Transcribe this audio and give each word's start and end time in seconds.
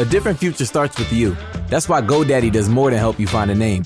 A 0.00 0.04
different 0.06 0.38
future 0.38 0.64
starts 0.64 0.98
with 0.98 1.12
you. 1.12 1.36
That's 1.68 1.86
why 1.86 2.00
GoDaddy 2.00 2.50
does 2.50 2.70
more 2.70 2.88
than 2.88 2.98
help 2.98 3.20
you 3.20 3.26
find 3.26 3.50
a 3.50 3.54
name. 3.54 3.84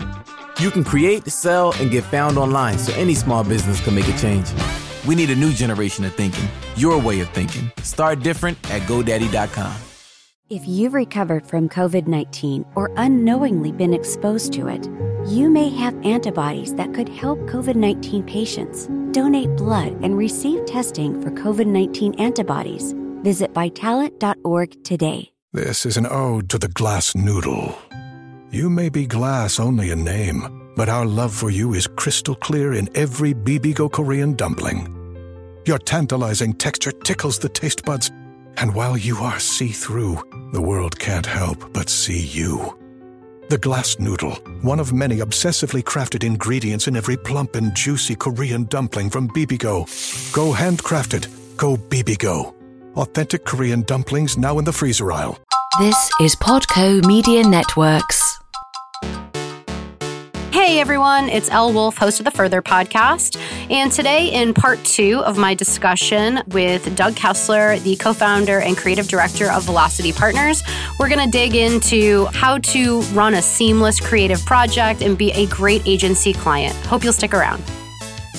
You 0.61 0.71
can 0.71 0.85
create, 0.85 1.27
sell, 1.27 1.73
and 1.81 1.91
get 1.91 2.05
found 2.05 2.39
online 2.39 2.79
so 2.79 2.93
any 2.93 3.17
small 3.17 3.43
business 3.43 3.81
can 3.81 3.97
make 3.97 4.07
a 4.07 4.17
change. 4.17 4.47
We 5.09 5.17
need 5.17 5.31
a 5.31 5.35
new 5.35 5.53
generation 5.53 6.05
of 6.05 6.15
thinking, 6.15 6.49
your 6.77 7.01
way 7.01 7.19
of 7.19 7.29
thinking. 7.31 7.69
Start 7.83 8.21
different 8.21 8.57
at 8.71 8.83
GoDaddy.com. 8.83 9.75
If 10.51 10.69
you've 10.69 10.95
recovered 10.95 11.49
from 11.49 11.69
COVID 11.69 12.07
19 12.07 12.65
or 12.77 12.93
unknowingly 12.97 13.73
been 13.73 13.93
exposed 13.93 14.53
to 14.53 14.69
it, 14.69 14.87
you 15.27 15.51
may 15.51 15.69
have 15.71 15.97
antibodies 16.07 16.77
that 16.77 16.95
could 16.95 17.09
help 17.09 17.41
COVID 17.41 17.75
19 17.75 18.23
patients. 18.23 18.87
Donate 19.11 19.57
blood 19.57 19.99
and 20.01 20.17
receive 20.17 20.65
testing 20.65 21.21
for 21.21 21.33
COVID 21.33 21.67
19 21.67 22.15
antibodies. 22.21 22.95
Visit 23.25 23.53
vitalant.org 23.53 24.85
today. 24.85 25.34
This 25.55 25.87
is 25.87 25.97
an 25.97 26.09
ode 26.11 26.51
to 26.51 26.59
the 26.59 26.67
glass 26.67 27.15
noodle. 27.15 27.79
You 28.51 28.69
may 28.69 28.89
be 28.89 29.07
glass 29.07 29.61
only 29.61 29.93
in 29.93 30.03
name, 30.03 30.73
but 30.75 30.89
our 30.89 31.07
love 31.07 31.33
for 31.33 31.49
you 31.49 31.75
is 31.75 31.87
crystal 31.87 32.35
clear 32.35 32.73
in 32.73 32.89
every 32.97 33.35
Bibigo 33.35 33.89
Korean 33.89 34.35
dumpling. 34.35 34.91
Your 35.65 35.79
tantalizing 35.79 36.55
texture 36.55 36.91
tickles 36.91 37.39
the 37.39 37.49
taste 37.49 37.85
buds, 37.85 38.11
and 38.57 38.75
while 38.75 38.97
you 38.97 39.19
are 39.19 39.39
see 39.39 39.69
through, 39.69 40.19
the 40.53 40.61
world 40.61 40.99
can't 40.99 41.27
help 41.27 41.73
but 41.73 41.89
see 41.89 42.19
you. 42.19 42.77
The 43.49 43.59
glass 43.59 44.01
noodle, 44.01 44.35
one 44.63 44.81
of 44.81 44.93
many 44.93 45.19
obsessively 45.19 45.85
crafted 45.85 46.25
ingredients 46.25 46.89
in 46.89 46.97
every 46.97 47.17
plump 47.17 47.55
and 47.55 47.73
juicy 47.77 48.17
Korean 48.17 48.65
dumpling 48.65 49.09
from 49.09 49.29
Bibigo. 49.29 49.87
Go 50.35 50.53
handcrafted, 50.53 51.29
go 51.57 51.77
Bibigo. 51.77 52.55
Authentic 52.97 53.45
Korean 53.45 53.83
dumplings 53.83 54.39
now 54.39 54.59
in 54.59 54.65
the 54.65 54.73
freezer 54.73 55.11
aisle. 55.11 55.39
This 55.81 56.11
is 56.21 56.37
Podco 56.37 57.05
Media 57.05 57.43
Networks. 57.43 58.39
Hey 60.53 60.79
everyone, 60.79 61.29
it's 61.29 61.51
Elle 61.51 61.73
Wolf, 61.73 61.97
host 61.99 62.21
of 62.21 62.25
the 62.25 62.31
Further 62.31 62.63
podcast. 62.63 63.37
And 63.69 63.91
today, 63.91 64.29
in 64.29 64.55
part 64.55 64.79
two 64.85 65.21
of 65.25 65.37
my 65.37 65.55
discussion 65.55 66.41
with 66.49 66.95
Doug 66.95 67.17
Kessler, 67.17 67.81
the 67.81 67.97
co 67.97 68.13
founder 68.13 68.61
and 68.61 68.77
creative 68.77 69.09
director 69.09 69.51
of 69.51 69.65
Velocity 69.65 70.13
Partners, 70.13 70.63
we're 71.01 71.09
going 71.09 71.25
to 71.25 71.31
dig 71.31 71.57
into 71.57 72.27
how 72.27 72.59
to 72.59 73.01
run 73.13 73.35
a 73.35 73.43
seamless 73.43 73.99
creative 73.99 74.45
project 74.47 75.03
and 75.03 75.19
be 75.19 75.33
a 75.33 75.47
great 75.47 75.83
agency 75.87 76.33
client. 76.33 76.75
Hope 76.87 77.03
you'll 77.03 77.13
stick 77.13 77.35
around 77.35 77.63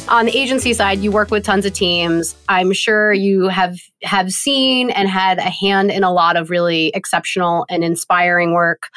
on 0.07 0.25
the 0.25 0.37
agency 0.37 0.73
side 0.73 0.99
you 0.99 1.11
work 1.11 1.31
with 1.31 1.43
tons 1.43 1.65
of 1.65 1.73
teams. 1.73 2.35
I'm 2.49 2.73
sure 2.73 3.13
you 3.13 3.47
have 3.47 3.77
have 4.03 4.31
seen 4.31 4.89
and 4.89 5.09
had 5.09 5.37
a 5.37 5.49
hand 5.49 5.91
in 5.91 6.03
a 6.03 6.11
lot 6.11 6.37
of 6.37 6.49
really 6.49 6.91
exceptional 6.93 7.65
and 7.69 7.83
inspiring 7.83 8.53
work 8.53 8.89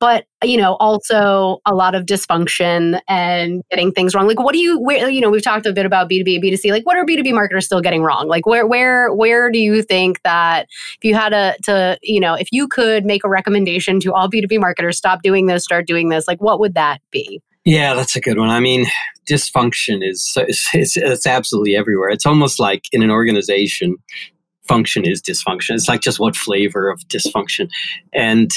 but 0.00 0.26
you 0.44 0.56
know 0.56 0.76
also 0.76 1.60
a 1.66 1.74
lot 1.74 1.94
of 1.94 2.06
dysfunction 2.06 3.00
and 3.08 3.62
getting 3.70 3.92
things 3.92 4.14
wrong. 4.14 4.26
Like 4.26 4.38
what 4.38 4.52
do 4.52 4.58
you 4.58 4.78
where 4.80 5.08
you 5.08 5.20
know 5.20 5.30
we've 5.30 5.42
talked 5.42 5.66
a 5.66 5.72
bit 5.72 5.86
about 5.86 6.08
b2b 6.08 6.42
b2c 6.42 6.70
like 6.70 6.86
what 6.86 6.96
are 6.96 7.04
b2b 7.04 7.32
marketers 7.32 7.66
still 7.66 7.80
getting 7.80 8.02
wrong? 8.02 8.28
Like 8.28 8.46
where 8.46 8.66
where 8.66 9.12
where 9.12 9.50
do 9.50 9.58
you 9.58 9.82
think 9.82 10.22
that 10.22 10.66
if 10.96 11.04
you 11.04 11.14
had 11.14 11.32
a 11.32 11.56
to 11.64 11.98
you 12.02 12.20
know 12.20 12.34
if 12.34 12.48
you 12.52 12.68
could 12.68 13.04
make 13.04 13.24
a 13.24 13.28
recommendation 13.28 14.00
to 14.00 14.12
all 14.12 14.30
b2b 14.30 14.60
marketers 14.60 14.96
stop 14.96 15.22
doing 15.22 15.46
this 15.46 15.64
start 15.64 15.86
doing 15.86 16.08
this 16.08 16.28
like 16.28 16.40
what 16.40 16.60
would 16.60 16.74
that 16.74 17.00
be 17.10 17.42
yeah, 17.64 17.94
that's 17.94 18.16
a 18.16 18.20
good 18.20 18.38
one. 18.38 18.50
I 18.50 18.60
mean, 18.60 18.86
dysfunction 19.28 20.06
is 20.06 20.32
it's, 20.36 20.96
it's 20.96 21.26
absolutely 21.26 21.76
everywhere. 21.76 22.08
It's 22.08 22.26
almost 22.26 22.58
like 22.58 22.84
in 22.92 23.02
an 23.02 23.10
organization, 23.10 23.96
function 24.66 25.06
is 25.06 25.22
dysfunction. 25.22 25.74
It's 25.74 25.88
like 25.88 26.00
just 26.00 26.20
what 26.20 26.36
flavor 26.36 26.90
of 26.90 27.00
dysfunction. 27.08 27.68
And 28.12 28.50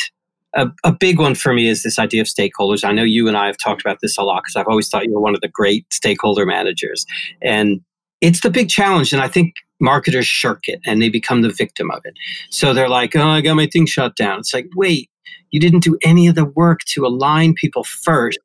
a, 0.54 0.68
a 0.84 0.92
big 0.92 1.20
one 1.20 1.36
for 1.36 1.54
me 1.54 1.68
is 1.68 1.84
this 1.84 1.98
idea 1.98 2.22
of 2.22 2.28
stakeholders. 2.28 2.84
I 2.84 2.92
know 2.92 3.04
you 3.04 3.28
and 3.28 3.38
I 3.38 3.48
have 3.48 3.58
talked 3.58 3.82
about 3.82 4.00
this 4.02 4.18
a 4.18 4.24
lot 4.24 4.44
because 4.44 4.56
I've 4.56 4.68
always 4.68 4.90
thought 4.90 5.06
you 5.06 5.14
were 5.14 5.22
one 5.22 5.36
of 5.36 5.42
the 5.42 5.48
great 5.48 5.92
stakeholder 5.92 6.46
managers. 6.46 7.06
And 7.42 7.82
it's 8.20 8.42
the 8.42 8.50
big 8.50 8.70
challenge. 8.70 9.14
And 9.14 9.22
I 9.22 9.28
think 9.28 9.56
marketers 9.80 10.28
shirk 10.28 10.68
it 10.68 10.80
and 10.86 11.02
they 11.02 11.10
become 11.10 11.42
the 11.42 11.50
victim 11.50 11.90
of 11.92 12.02
it. 12.06 12.14
So 12.50 12.74
they're 12.74 12.90
like, 12.90 13.16
oh, 13.16 13.28
I 13.28 13.42
got 13.42 13.56
my 13.56 13.66
thing 13.66 13.86
shut 13.86 14.16
down. 14.16 14.40
It's 14.40 14.54
like, 14.54 14.68
wait, 14.76 15.10
you 15.52 15.60
didn't 15.60 15.84
do 15.84 15.98
any 16.04 16.28
of 16.28 16.36
the 16.36 16.46
work 16.46 16.80
to 16.88 17.06
align 17.06 17.54
people 17.54 17.84
first. 17.84 18.40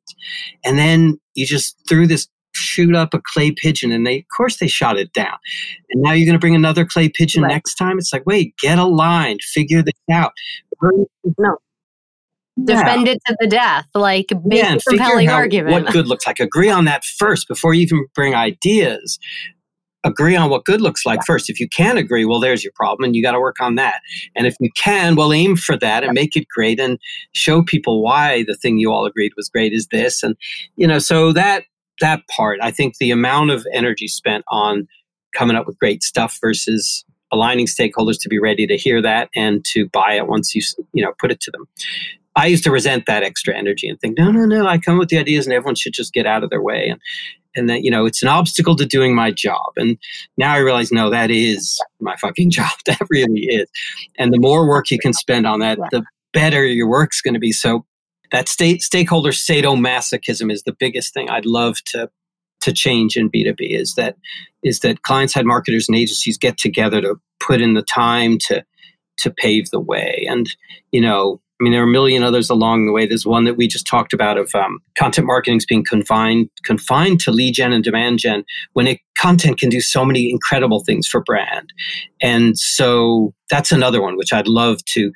And 0.63 0.77
then 0.77 1.19
you 1.33 1.45
just 1.45 1.77
threw 1.87 2.07
this 2.07 2.27
shoot 2.53 2.95
up 2.95 3.13
a 3.13 3.21
clay 3.33 3.51
pigeon 3.51 3.91
and 3.91 4.05
they 4.05 4.19
of 4.19 4.25
course 4.35 4.57
they 4.57 4.67
shot 4.67 4.97
it 4.97 5.13
down. 5.13 5.37
And 5.91 6.01
now 6.01 6.11
you're 6.11 6.25
going 6.25 6.33
to 6.33 6.39
bring 6.39 6.55
another 6.55 6.85
clay 6.85 7.09
pigeon 7.09 7.43
right. 7.43 7.51
next 7.51 7.75
time. 7.75 7.97
It's 7.97 8.11
like, 8.11 8.25
wait, 8.25 8.55
get 8.57 8.79
aligned, 8.79 9.41
figure 9.41 9.83
this 9.83 9.93
out. 10.11 10.31
No. 11.37 11.57
Defend 12.63 13.07
it 13.07 13.19
to 13.27 13.37
the 13.39 13.45
death, 13.45 13.85
like 13.93 14.31
make 14.43 14.63
yeah, 14.63 14.73
a 14.73 14.79
compelling 14.79 15.29
argument. 15.29 15.73
What 15.73 15.93
good 15.93 16.07
looks 16.07 16.25
like. 16.25 16.39
Agree 16.39 16.71
on 16.71 16.85
that 16.85 17.05
first 17.05 17.47
before 17.47 17.75
you 17.75 17.83
even 17.83 18.07
bring 18.15 18.33
ideas 18.33 19.19
agree 20.07 20.35
on 20.35 20.49
what 20.49 20.65
good 20.65 20.81
looks 20.81 21.05
like 21.05 21.23
first. 21.25 21.49
If 21.49 21.59
you 21.59 21.67
can 21.69 21.97
agree, 21.97 22.25
well, 22.25 22.39
there's 22.39 22.63
your 22.63 22.73
problem, 22.75 23.05
and 23.05 23.15
you 23.15 23.21
got 23.21 23.33
to 23.33 23.39
work 23.39 23.57
on 23.59 23.75
that. 23.75 24.01
And 24.35 24.47
if 24.47 24.55
you 24.59 24.69
can, 24.77 25.15
well, 25.15 25.33
aim 25.33 25.55
for 25.55 25.77
that 25.77 26.03
and 26.03 26.13
make 26.13 26.35
it 26.35 26.47
great, 26.47 26.79
and 26.79 26.99
show 27.33 27.63
people 27.63 28.01
why 28.01 28.43
the 28.47 28.55
thing 28.55 28.77
you 28.77 28.91
all 28.91 29.05
agreed 29.05 29.33
was 29.37 29.49
great 29.49 29.73
is 29.73 29.87
this. 29.87 30.23
And 30.23 30.35
you 30.75 30.87
know, 30.87 30.99
so 30.99 31.31
that 31.33 31.63
that 31.99 32.21
part, 32.35 32.59
I 32.61 32.71
think 32.71 32.97
the 32.97 33.11
amount 33.11 33.51
of 33.51 33.65
energy 33.73 34.07
spent 34.07 34.45
on 34.49 34.87
coming 35.35 35.55
up 35.55 35.67
with 35.67 35.79
great 35.79 36.03
stuff 36.03 36.37
versus 36.41 37.03
aligning 37.31 37.65
stakeholders 37.65 38.17
to 38.21 38.29
be 38.29 38.39
ready 38.39 38.65
to 38.65 38.77
hear 38.77 39.01
that 39.01 39.29
and 39.35 39.63
to 39.65 39.89
buy 39.89 40.13
it 40.13 40.27
once 40.27 40.55
you 40.55 40.61
you 40.93 41.03
know 41.03 41.13
put 41.19 41.31
it 41.31 41.39
to 41.41 41.51
them. 41.51 41.67
I 42.37 42.45
used 42.45 42.63
to 42.65 42.71
resent 42.71 43.07
that 43.07 43.23
extra 43.23 43.57
energy 43.57 43.89
and 43.89 43.99
think, 43.99 44.17
no, 44.17 44.31
no, 44.31 44.45
no, 44.45 44.67
I 44.67 44.77
come 44.77 44.99
with 44.99 45.09
the 45.09 45.17
ideas 45.17 45.47
and 45.47 45.53
everyone 45.53 45.75
should 45.75 45.93
just 45.93 46.13
get 46.13 46.27
out 46.27 46.43
of 46.43 46.49
their 46.49 46.61
way. 46.61 46.87
And 46.87 47.01
and 47.55 47.67
that 47.69 47.83
you 47.83 47.89
know 47.89 48.05
it's 48.05 48.21
an 48.21 48.29
obstacle 48.29 48.75
to 48.75 48.85
doing 48.85 49.15
my 49.15 49.31
job. 49.31 49.73
And 49.77 49.97
now 50.37 50.53
i 50.53 50.57
realize 50.57 50.91
no 50.91 51.09
that 51.09 51.31
is 51.31 51.81
my 51.99 52.15
fucking 52.17 52.51
job. 52.59 52.71
That 52.85 53.01
really 53.09 53.45
is. 53.45 53.67
And 54.17 54.31
the 54.31 54.39
more 54.39 54.67
work 54.67 54.91
you 54.91 54.99
can 54.99 55.13
spend 55.13 55.47
on 55.47 55.59
that 55.59 55.79
the 55.91 56.03
better 56.33 56.65
your 56.65 56.87
work's 56.87 57.21
going 57.21 57.33
to 57.33 57.39
be. 57.39 57.51
So 57.51 57.85
that 58.31 58.47
state 58.47 58.81
stakeholder 58.81 59.31
sadomasochism 59.31 60.51
is 60.51 60.63
the 60.63 60.75
biggest 60.77 61.13
thing 61.13 61.29
i'd 61.29 61.45
love 61.45 61.77
to 61.85 62.09
to 62.59 62.73
change 62.73 63.15
in 63.15 63.31
b2b 63.31 63.55
is 63.59 63.95
that 63.95 64.17
is 64.63 64.81
that 64.81 65.01
client 65.03 65.31
side 65.31 65.45
marketers 65.45 65.87
and 65.87 65.97
agencies 65.97 66.37
get 66.37 66.57
together 66.57 67.01
to 67.01 67.15
put 67.39 67.61
in 67.61 67.73
the 67.73 67.83
time 67.83 68.37
to 68.37 68.63
to 69.17 69.31
pave 69.31 69.69
the 69.71 69.79
way. 69.79 70.25
And 70.29 70.47
you 70.91 71.01
know 71.01 71.41
I 71.59 71.63
mean, 71.63 71.73
there 71.73 71.81
are 71.81 71.87
a 71.87 71.91
million 71.91 72.21
others 72.21 72.49
along 72.49 72.85
the 72.85 72.91
way. 72.91 73.07
There's 73.07 73.25
one 73.25 73.45
that 73.45 73.57
we 73.57 73.67
just 73.67 73.87
talked 73.87 74.13
about 74.13 74.37
of 74.37 74.53
um, 74.53 74.79
content 74.95 75.25
marketing 75.25 75.57
is 75.57 75.65
being 75.65 75.83
confined 75.83 76.49
confined 76.63 77.19
to 77.21 77.31
lead 77.31 77.55
gen 77.55 77.73
and 77.73 77.83
demand 77.83 78.19
gen 78.19 78.43
when 78.73 78.85
it 78.85 78.99
content 79.17 79.59
can 79.59 79.69
do 79.69 79.81
so 79.81 80.05
many 80.05 80.29
incredible 80.29 80.83
things 80.83 81.07
for 81.07 81.21
brand. 81.21 81.73
And 82.21 82.57
so 82.59 83.33
that's 83.49 83.71
another 83.71 84.01
one 84.01 84.17
which 84.17 84.33
I'd 84.33 84.47
love 84.47 84.85
to 84.85 85.11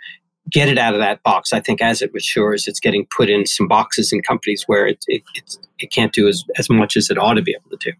get 0.49 0.67
it 0.67 0.79
out 0.79 0.95
of 0.95 0.99
that 0.99 1.21
box. 1.21 1.53
I 1.53 1.59
think 1.59 1.81
as 1.81 2.01
it 2.01 2.13
matures, 2.13 2.67
it's 2.67 2.79
getting 2.79 3.05
put 3.15 3.29
in 3.29 3.45
some 3.45 3.67
boxes 3.67 4.11
in 4.11 4.21
companies 4.21 4.63
where 4.65 4.87
it 4.87 5.05
it, 5.07 5.21
it 5.77 5.91
can't 5.91 6.13
do 6.13 6.27
as, 6.27 6.43
as 6.57 6.69
much 6.69 6.97
as 6.97 7.11
it 7.11 7.19
ought 7.19 7.35
to 7.35 7.43
be 7.43 7.55
able 7.55 7.77
to 7.77 7.91
do. 7.91 7.97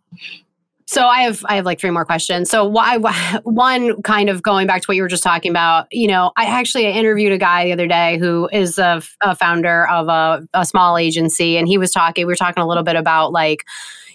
So 0.91 1.07
I 1.07 1.21
have 1.21 1.45
I 1.47 1.55
have 1.55 1.65
like 1.65 1.79
three 1.79 1.89
more 1.89 2.03
questions. 2.03 2.49
So 2.49 2.65
why 2.65 2.97
one 3.43 4.01
kind 4.01 4.29
of 4.29 4.43
going 4.43 4.67
back 4.67 4.81
to 4.81 4.85
what 4.87 4.97
you 4.97 5.03
were 5.03 5.07
just 5.07 5.23
talking 5.23 5.49
about. 5.49 5.87
You 5.89 6.09
know, 6.09 6.33
I 6.35 6.43
actually 6.43 6.85
interviewed 6.85 7.31
a 7.31 7.37
guy 7.37 7.63
the 7.63 7.71
other 7.71 7.87
day 7.87 8.17
who 8.17 8.49
is 8.51 8.77
a, 8.77 9.01
a 9.21 9.33
founder 9.33 9.87
of 9.87 10.09
a, 10.09 10.45
a 10.53 10.65
small 10.65 10.97
agency, 10.97 11.55
and 11.55 11.65
he 11.65 11.77
was 11.77 11.91
talking. 11.91 12.27
We 12.27 12.33
were 12.33 12.35
talking 12.35 12.61
a 12.61 12.67
little 12.67 12.83
bit 12.83 12.97
about 12.97 13.31
like, 13.31 13.63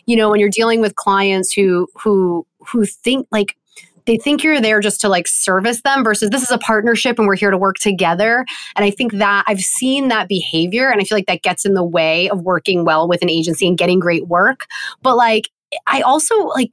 you 0.05 0.17
know, 0.17 0.29
when 0.29 0.39
you're 0.39 0.51
dealing 0.51 0.83
with 0.83 0.97
clients 0.97 1.51
who 1.51 1.89
who 1.99 2.47
who 2.61 2.85
think 2.85 3.27
like 3.33 3.57
they 4.05 4.19
think 4.19 4.45
you're 4.45 4.61
there 4.61 4.81
just 4.81 5.01
to 5.01 5.09
like 5.09 5.27
service 5.27 5.81
them 5.81 6.05
versus 6.05 6.29
this 6.29 6.43
is 6.43 6.51
a 6.51 6.59
partnership 6.59 7.19
and 7.19 7.27
we're 7.27 7.37
here 7.37 7.51
to 7.51 7.59
work 7.59 7.77
together. 7.77 8.45
And 8.77 8.85
I 8.85 8.91
think 8.91 9.13
that 9.15 9.45
I've 9.49 9.61
seen 9.61 10.09
that 10.09 10.29
behavior 10.29 10.91
and 10.91 11.01
I 11.01 11.05
feel 11.05 11.17
like 11.17 11.27
that 11.27 11.43
gets 11.43 11.65
in 11.65 11.73
the 11.73 11.83
way 11.83 12.29
of 12.29 12.43
working 12.43 12.85
well 12.85 13.09
with 13.09 13.23
an 13.23 13.31
agency 13.31 13.67
and 13.67 13.79
getting 13.79 13.99
great 13.99 14.29
work. 14.29 14.67
But 15.03 15.17
like 15.17 15.49
I 15.87 16.01
also 16.03 16.47
like 16.47 16.71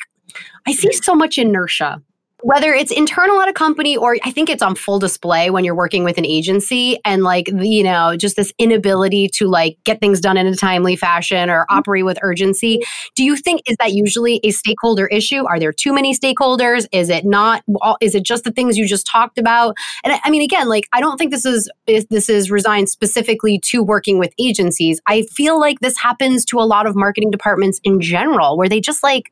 I 0.67 0.73
see 0.73 0.91
so 0.93 1.15
much 1.15 1.37
inertia 1.37 2.01
whether 2.43 2.73
it's 2.73 2.91
internal 2.91 3.41
at 3.41 3.47
a 3.47 3.53
company 3.53 3.95
or 3.95 4.17
I 4.25 4.31
think 4.31 4.49
it's 4.49 4.61
on 4.61 4.75
full 4.75 4.99
display 4.99 5.49
when 5.49 5.63
you're 5.63 5.73
working 5.73 6.03
with 6.03 6.17
an 6.17 6.25
agency 6.25 6.99
and 7.05 7.23
like 7.23 7.47
you 7.47 7.83
know 7.83 8.17
just 8.17 8.35
this 8.35 8.53
inability 8.59 9.29
to 9.35 9.47
like 9.47 9.77
get 9.85 10.01
things 10.01 10.19
done 10.19 10.35
in 10.35 10.45
a 10.45 10.55
timely 10.55 10.97
fashion 10.97 11.49
or 11.49 11.61
mm-hmm. 11.61 11.77
operate 11.77 12.03
with 12.03 12.19
urgency. 12.21 12.81
Do 13.15 13.23
you 13.23 13.37
think 13.37 13.61
is 13.65 13.77
that 13.79 13.93
usually 13.93 14.41
a 14.43 14.51
stakeholder 14.51 15.07
issue? 15.07 15.45
Are 15.47 15.57
there 15.57 15.71
too 15.71 15.93
many 15.93 16.13
stakeholders? 16.13 16.85
Is 16.91 17.09
it 17.09 17.23
not? 17.25 17.63
Is 18.01 18.13
it 18.13 18.23
just 18.23 18.43
the 18.43 18.51
things 18.51 18.77
you 18.77 18.85
just 18.85 19.07
talked 19.07 19.37
about? 19.37 19.75
And 20.03 20.19
I 20.23 20.29
mean 20.29 20.41
again 20.41 20.67
like 20.67 20.89
I 20.91 20.99
don't 20.99 21.17
think 21.17 21.31
this 21.31 21.45
is 21.45 21.69
this 21.87 22.29
is 22.29 22.51
resigned 22.51 22.89
specifically 22.89 23.57
to 23.67 23.81
working 23.81 24.19
with 24.19 24.33
agencies. 24.37 24.99
I 25.07 25.21
feel 25.31 25.59
like 25.59 25.79
this 25.79 25.97
happens 25.97 26.43
to 26.45 26.59
a 26.59 26.67
lot 26.67 26.87
of 26.87 26.95
marketing 26.95 27.31
departments 27.31 27.79
in 27.85 28.01
general 28.01 28.57
where 28.57 28.67
they 28.67 28.81
just 28.81 29.01
like 29.01 29.31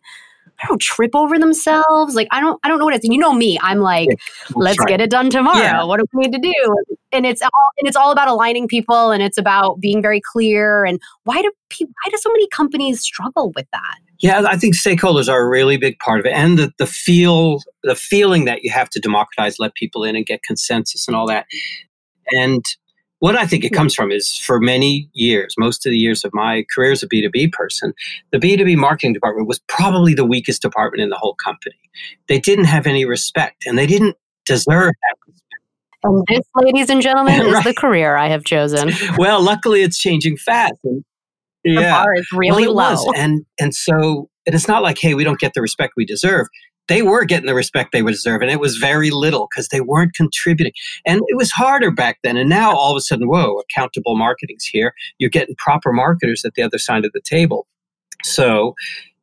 I 0.62 0.68
don't 0.68 0.82
trip 0.82 1.12
over 1.16 1.40
themselves. 1.40 2.16
Like 2.16 2.28
I 2.32 2.40
don't 2.40 2.60
I 2.64 2.68
don't 2.68 2.80
know 2.80 2.86
what 2.86 2.94
it's. 2.94 3.06
You 3.06 3.18
know 3.18 3.34
me. 3.34 3.60
I'm 3.62 3.80
like, 3.80 4.10
let's 4.56 4.80
right. 4.80 4.88
get 4.88 5.02
it 5.02 5.10
done 5.10 5.30
tomorrow. 5.30 5.58
Yeah. 5.58 5.84
What 5.84 6.00
do 6.00 6.06
we 6.14 6.28
need 6.28 6.34
to 6.34 6.40
do? 6.40 6.96
And 7.12 7.26
it's 7.26 7.42
all 7.42 7.70
and 7.80 7.88
it's 7.88 7.98
all 7.98 8.12
about 8.12 8.28
aligning 8.28 8.68
people 8.68 9.12
and 9.12 9.24
it's 9.24 9.38
about 9.38 9.80
being 9.80 10.02
very 10.02 10.22
clear. 10.22 10.86
And 10.86 11.00
why 11.24 11.42
do 11.42 11.52
people 11.70 11.94
why 12.04 12.12
do 12.12 12.18
so 12.18 12.32
many 12.32 12.48
companies 12.50 13.02
struggle 13.02 13.52
with 13.56 13.68
that? 13.72 13.96
Yeah, 14.20 14.44
I 14.48 14.56
think 14.56 14.76
stakeholders 14.76 15.28
are 15.28 15.42
a 15.42 15.50
really 15.50 15.78
big 15.78 15.98
part 15.98 16.20
of 16.20 16.28
it, 16.28 16.34
and 16.34 16.60
the 16.60 16.72
the 16.78 16.86
feel 16.86 17.60
the 17.84 17.96
feeling 17.96 18.46
that 18.46 18.62
you 18.62 18.72
have 18.72 18.90
to 18.92 19.00
democratize, 19.00 19.58
let 19.58 19.74
people 19.74 20.04
in, 20.04 20.16
and 20.16 20.26
get 20.26 20.44
consensus 20.44 21.08
and 21.08 21.18
all 21.18 21.28
that. 21.28 21.48
And 22.28 22.64
what 23.22 23.36
I 23.36 23.46
think 23.46 23.64
it 23.64 23.70
hmm. 23.70 23.76
comes 23.76 23.94
from 23.94 24.12
is 24.12 24.36
for 24.36 24.60
many 24.60 25.08
years, 25.14 25.54
most 25.58 25.86
of 25.86 25.92
the 25.92 25.98
years 25.98 26.26
of 26.26 26.34
my 26.34 26.66
career 26.74 26.92
as 26.92 27.04
a 27.04 27.08
B2B 27.08 27.54
person, 27.54 27.94
the 28.32 28.40
B2B 28.40 28.76
marketing 28.76 29.14
department 29.14 29.48
was 29.48 29.60
probably 29.68 30.16
the 30.16 30.26
weakest 30.26 30.64
department 30.64 31.04
in 31.04 31.10
the 31.10 31.18
whole 31.18 31.36
company. 31.36 31.76
They 32.28 32.40
didn't 32.40 32.66
have 32.66 32.88
any 32.88 33.06
respect 33.06 33.64
and 33.68 33.78
they 33.78 33.86
didn't 33.86 34.18
deserve 34.46 34.94
that 35.04 35.18
respect. 35.28 35.64
And 36.04 36.26
this, 36.28 36.46
ladies 36.56 36.90
and 36.90 37.00
gentlemen, 37.00 37.42
is 37.46 37.64
the 37.64 37.76
career 37.76 38.16
I 38.16 38.28
have 38.28 38.44
chosen. 38.44 38.92
Well, 39.20 39.42
luckily 39.44 39.84
it's 39.84 40.00
changing 40.00 40.38
fast. 40.38 40.74
And, 40.84 41.06
The 41.64 41.74
yeah. 41.74 41.92
bar 41.92 42.16
is 42.16 42.28
really 42.34 42.66
well, 42.66 42.76
low. 42.76 43.06
was. 43.06 43.14
And 43.16 43.46
and 43.60 43.76
so 43.76 44.32
and 44.48 44.56
it's 44.56 44.68
not 44.68 44.82
like, 44.82 44.98
hey, 44.98 45.14
we 45.14 45.24
don't 45.24 45.40
get 45.40 45.54
the 45.54 45.62
respect 45.62 45.94
we 45.96 46.06
deserve. 46.06 46.48
They 46.88 47.02
were 47.02 47.26
getting 47.26 47.48
the 47.48 47.56
respect 47.56 47.92
they 47.92 48.02
would 48.02 48.12
deserve, 48.12 48.42
and 48.42 48.52
it 48.52 48.60
was 48.60 48.78
very 48.78 49.12
little 49.12 49.48
because 49.50 49.70
they 49.70 49.82
weren't 49.82 50.14
contributing. 50.14 50.74
And 51.06 51.22
it 51.28 51.38
was 51.38 51.52
harder 51.52 51.92
back 51.92 52.20
then. 52.24 52.38
And 52.38 52.50
now 52.50 52.76
all 52.76 52.92
of 52.92 52.98
a 52.98 53.02
sudden, 53.02 53.28
whoa, 53.28 53.60
accountable 53.60 54.18
marketing's 54.18 54.66
here. 54.66 54.94
You're 55.18 55.30
getting 55.30 55.56
proper 55.56 55.94
marketers 55.94 56.44
at 56.44 56.54
the 56.56 56.64
other 56.64 56.78
side 56.78 57.06
of 57.06 57.12
the 57.14 57.22
table. 57.22 57.68
So 58.24 58.76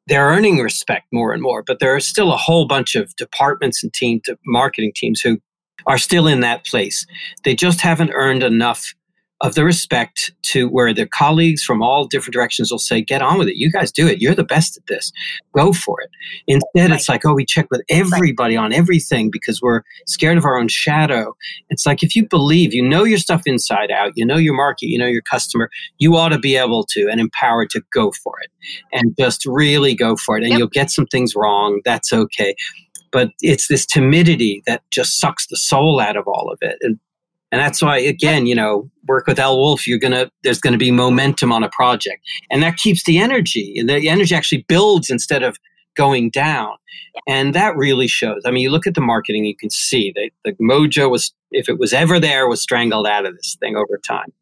they're 0.06 0.26
earning 0.26 0.58
respect 0.58 1.06
more 1.12 1.32
and 1.32 1.43
more. 1.43 1.62
But 1.62 1.81
there 1.81 1.94
are 1.94 2.00
still 2.00 2.32
a 2.32 2.37
whole 2.37 2.66
bunch 2.66 2.94
of 2.94 3.14
departments 3.16 3.82
and 3.82 3.93
team 3.93 4.20
marketing 4.46 4.93
teams 4.94 5.20
who 5.20 5.38
are 5.87 5.99
still 5.99 6.26
in 6.26 6.40
that 6.40 6.64
place. 6.64 7.06
They 7.44 7.54
just 7.54 7.81
haven't 7.81 8.11
earned 8.14 8.43
enough 8.43 8.94
of 9.40 9.55
the 9.55 9.64
respect 9.64 10.32
to 10.43 10.69
where 10.69 10.93
their 10.93 11.06
colleagues 11.06 11.62
from 11.62 11.81
all 11.81 12.06
different 12.06 12.32
directions 12.35 12.73
will 12.73 12.79
say, 12.79 13.00
get 13.00 13.23
on 13.23 13.38
with 13.38 13.46
it. 13.49 13.56
You 13.56 13.70
guys 13.70 13.93
do 13.93 14.06
it. 14.08 14.20
You're 14.20 14.35
the 14.35 14.43
best 14.43 14.76
at 14.76 14.87
this. 14.88 15.12
Go 15.55 15.73
for 15.73 16.00
it. 16.00 16.11
Instead, 16.49 16.90
it's 16.90 17.08
like, 17.08 17.25
oh, 17.25 17.35
we 17.35 17.44
check 17.44 17.69
with 17.70 17.82
everybody 17.88 18.56
on 18.56 18.73
everything 18.73 19.31
because 19.31 19.62
we're 19.62 19.82
scared 20.06 20.38
of 20.38 20.44
our 20.44 20.58
own 20.58 20.67
shadow. 20.67 21.37
It's 21.70 21.87
like 21.87 22.02
if 22.02 22.17
you 22.17 22.26
believe, 22.26 22.75
you 22.75 22.82
know 22.82 23.05
your 23.05 23.19
stuff 23.19 23.43
inside 23.46 23.93
out, 23.93 24.12
you 24.17 24.26
know 24.26 24.37
your 24.37 24.55
market, 24.55 24.87
you 24.87 24.99
know 24.99 25.06
your 25.06 25.23
customer, 25.23 25.70
you 25.99 26.17
ought 26.17 26.31
to 26.31 26.38
be 26.38 26.56
able 26.56 26.85
to 26.90 27.08
and 27.08 27.20
empowered 27.20 27.70
to 27.70 27.82
go 27.93 28.11
for 28.11 28.35
it 28.43 28.50
and 28.93 29.14
just 29.19 29.46
really 29.46 29.94
go 29.94 30.17
for 30.17 30.37
it. 30.37 30.43
And 30.43 30.50
Yep. 30.50 30.58
you'll 30.58 30.69
get 30.69 30.90
some 30.90 31.06
things 31.06 31.37
wrong. 31.37 31.81
That's 31.85 32.12
okay. 32.12 32.56
But 33.12 33.31
it's 33.40 33.69
this 33.69 33.87
timidity 33.87 34.62
that 34.67 34.82
just 34.90 35.19
sucks 35.20 35.46
the 35.46 35.56
soul 35.56 36.00
out 36.00 36.17
of 36.17 36.26
all 36.26 36.50
of 36.52 36.58
it. 36.61 36.76
And 36.82 36.99
and 37.50 37.61
that's 37.61 37.81
why, 37.81 37.99
again, 37.99 38.47
you 38.47 38.55
know, 38.55 38.91
work 39.06 39.27
with 39.27 39.39
Elle 39.39 39.56
Wolf, 39.56 39.87
you're 39.87 39.99
gonna 39.99 40.31
there's 40.43 40.61
gonna 40.61 40.79
be 40.79 40.91
momentum 40.91 41.53
on 41.53 41.65
a 41.65 41.71
project. 41.71 42.23
And 42.50 42.62
that 42.62 42.77
keeps 42.77 43.05
the 43.05 43.19
energy. 43.19 43.75
And 43.79 43.89
the 43.89 44.09
energy 44.09 44.35
actually 44.35 44.65
builds 44.69 45.11
instead 45.11 45.43
of 45.43 45.56
going 45.97 46.31
down. 46.31 46.77
And 47.27 47.55
that 47.55 47.77
really 47.77 48.06
shows. 48.06 48.43
I 48.45 48.50
mean, 48.50 48.62
you 48.62 48.71
look 48.71 48.87
at 48.87 48.95
the 48.95 49.00
marketing, 49.00 49.45
you 49.45 49.56
can 49.56 49.71
see 49.71 50.12
that 50.15 50.31
the 50.45 50.53
mojo 50.62 51.11
was, 51.11 51.35
if 51.50 51.69
it 51.69 51.79
was 51.79 51.93
ever 51.93 52.21
there, 52.21 52.49
was 52.49 52.62
strangled 52.62 53.06
out 53.06 53.27
of 53.27 53.35
this 53.35 53.56
thing 53.59 53.77
over 53.77 53.99
time. 54.06 54.33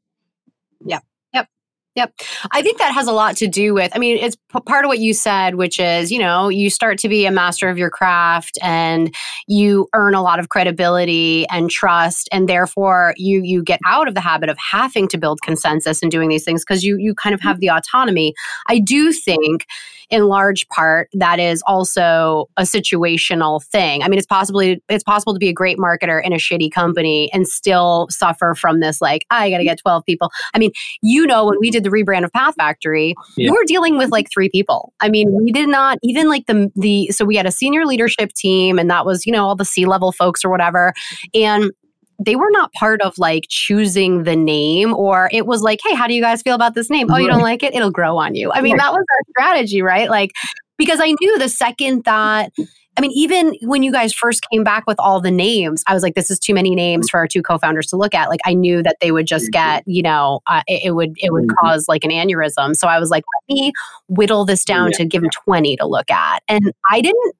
Yep. 1.97 2.13
I 2.51 2.61
think 2.61 2.77
that 2.77 2.93
has 2.93 3.09
a 3.09 3.13
lot 3.13 3.39
to 3.39 3.47
do 3.47 3.73
with, 3.73 3.91
I 3.95 3.99
mean, 3.99 4.19
it's 4.19 4.37
p- 4.37 4.61
part 4.61 4.85
of 4.85 4.91
what 4.91 4.99
you 4.99 5.15
said, 5.15 5.55
which 5.55 5.81
is, 5.81 6.13
you 6.13 6.19
know, 6.19 6.51
you 6.51 6.69
start 6.69 6.99
to 6.99 7.09
be 7.09 7.25
a 7.25 7.31
master 7.31 7.71
of 7.71 7.79
your 7.79 7.89
craft 7.89 8.59
and 8.63 9.15
you 9.47 9.89
earn 9.95 10.15
a 10.15 10.23
lot 10.23 10.39
of 10.39 10.51
credibility 10.51 11.49
and 11.49 11.71
trust. 11.71 12.29
And 12.33 12.51
therefore 12.51 13.15
you, 13.17 13.41
you 13.43 13.63
get 13.63 13.81
out 13.87 14.09
of 14.09 14.15
the 14.15 14.21
habit 14.21 14.51
of 14.51 14.59
having 14.59 15.09
to 15.09 15.17
build 15.17 15.41
consensus 15.41 16.03
and 16.03 16.11
doing 16.11 16.29
these 16.29 16.45
things 16.45 16.63
because 16.63 16.85
you, 16.85 16.99
you 16.99 17.15
kind 17.15 17.35
of 17.35 17.41
have 17.41 17.61
the 17.61 17.71
autonomy. 17.71 18.35
I 18.67 18.79
do 18.79 19.11
think 19.11 19.65
in 20.11 20.27
large 20.27 20.69
part 20.69 21.09
that 21.15 21.41
is 21.41 21.63
also 21.67 22.49
a 22.57 22.63
situational 22.63 23.65
thing. 23.65 24.03
I 24.03 24.09
mean, 24.09 24.19
it's 24.19 24.27
possibly, 24.27 24.83
it's 24.89 25.03
possible 25.03 25.33
to 25.33 25.39
be 25.39 25.49
a 25.49 25.53
great 25.53 25.79
marketer 25.79 26.23
in 26.23 26.33
a 26.33 26.37
shitty 26.37 26.71
company 26.71 27.31
and 27.33 27.49
still 27.49 28.07
suffer 28.11 28.55
from 28.55 28.81
this, 28.81 29.01
like, 29.01 29.27
I 29.31 29.51
got 29.51 29.59
to 29.59 29.65
get 29.65 29.79
12 29.79 30.05
people. 30.05 30.31
I 30.55 30.59
mean, 30.59 30.73
you 31.03 31.27
know, 31.27 31.47
when 31.47 31.59
we 31.59 31.71
did 31.71 31.86
the 31.89 31.93
rebrand 31.97 32.25
of 32.25 32.33
PathFactory, 32.33 33.15
Yeah. 33.37 33.51
we 33.51 33.57
were 33.57 33.65
dealing 33.67 33.97
with 33.99 34.11
like 34.11 34.29
three 34.33 34.49
people. 34.49 34.93
I 35.01 35.09
mean, 35.09 35.33
we 35.33 35.53
did 35.53 35.69
not 35.69 35.99
even 36.03 36.29
like 36.29 36.47
the 36.47 36.71
the 36.77 37.09
so 37.09 37.25
we 37.25 37.37
had 37.37 37.47
a 37.47 37.53
senior 37.53 37.87
leadership 37.87 38.33
team, 38.33 38.79
and 38.79 38.91
that 38.91 39.07
was 39.07 39.27
you 39.27 39.33
know 39.33 39.45
all 39.45 39.57
the 39.57 39.65
C 39.65 39.87
level 39.87 40.13
folks 40.13 40.45
or 40.45 40.51
whatever, 40.51 40.93
and 41.35 41.71
they 42.25 42.35
were 42.35 42.51
not 42.51 42.73
part 42.73 43.03
of 43.03 43.19
like 43.19 43.45
choosing 43.49 44.23
the 44.23 44.35
name 44.37 44.95
or 44.95 45.29
it 45.33 45.47
was 45.47 45.61
like 45.61 45.81
hey 45.87 45.95
how 45.95 46.07
do 46.07 46.15
you 46.15 46.23
guys 46.23 46.41
feel 46.41 46.55
about 46.55 46.75
this 46.75 46.89
name? 46.89 47.11
Oh 47.11 47.17
you 47.19 47.29
don't 47.29 47.43
like 47.43 47.63
it? 47.63 47.75
It'll 47.75 47.91
grow 47.91 48.17
on 48.17 48.35
you. 48.35 48.51
I 48.53 48.63
mean 48.63 48.79
that 48.79 48.91
was 48.93 49.05
our 49.11 49.31
strategy 49.31 49.83
right? 49.83 50.09
Like 50.09 50.31
because 50.79 51.01
i 51.01 51.15
knew 51.21 51.39
the 51.39 51.49
second 51.49 52.05
that 52.05 52.53
I 52.97 53.01
mean, 53.03 53.11
even 53.13 53.55
when 53.63 53.83
you 53.83 53.93
guys 53.93 54.13
first 54.13 54.41
came 54.51 54.65
back 54.65 54.85
with 54.87 54.99
all 54.99 55.21
the 55.21 55.31
names, 55.31 55.83
I 55.87 55.95
was 55.95 56.03
like, 56.03 56.15
this 56.15 56.31
is 56.31 56.39
too 56.39 56.55
many 56.55 56.75
names 56.75 57.11
for 57.11 57.19
our 57.19 57.27
two 57.29 57.43
co-founders 57.43 57.89
to 57.89 57.97
look 57.97 58.15
at. 58.15 58.29
Like, 58.31 58.41
I 58.47 58.55
knew 58.55 58.83
that 58.83 58.97
they 59.01 59.13
would 59.13 59.27
just 59.27 59.51
get, 59.53 59.83
you 59.87 60.03
know, 60.03 60.41
uh, 60.47 60.63
it, 60.67 60.87
it 60.87 60.91
would 60.93 61.15
it 61.19 61.33
would 61.33 61.45
Mhm. 61.45 61.55
cause 61.61 61.87
like 61.89 62.05
an 62.05 62.11
aneurysm. 62.11 62.75
So 62.75 62.89
I 62.89 62.99
was 62.99 63.11
like, 63.11 63.25
let 63.49 63.55
me 63.55 63.73
whittle 64.09 64.45
this 64.45 64.65
down 64.65 64.91
Yeah. 64.93 64.99
to 64.99 65.05
give 65.05 65.23
them 65.23 65.31
20 65.31 65.77
to 65.77 65.87
look 65.87 66.11
at. 66.11 66.43
And 66.49 66.73
I 66.91 67.01
didn't 67.03 67.35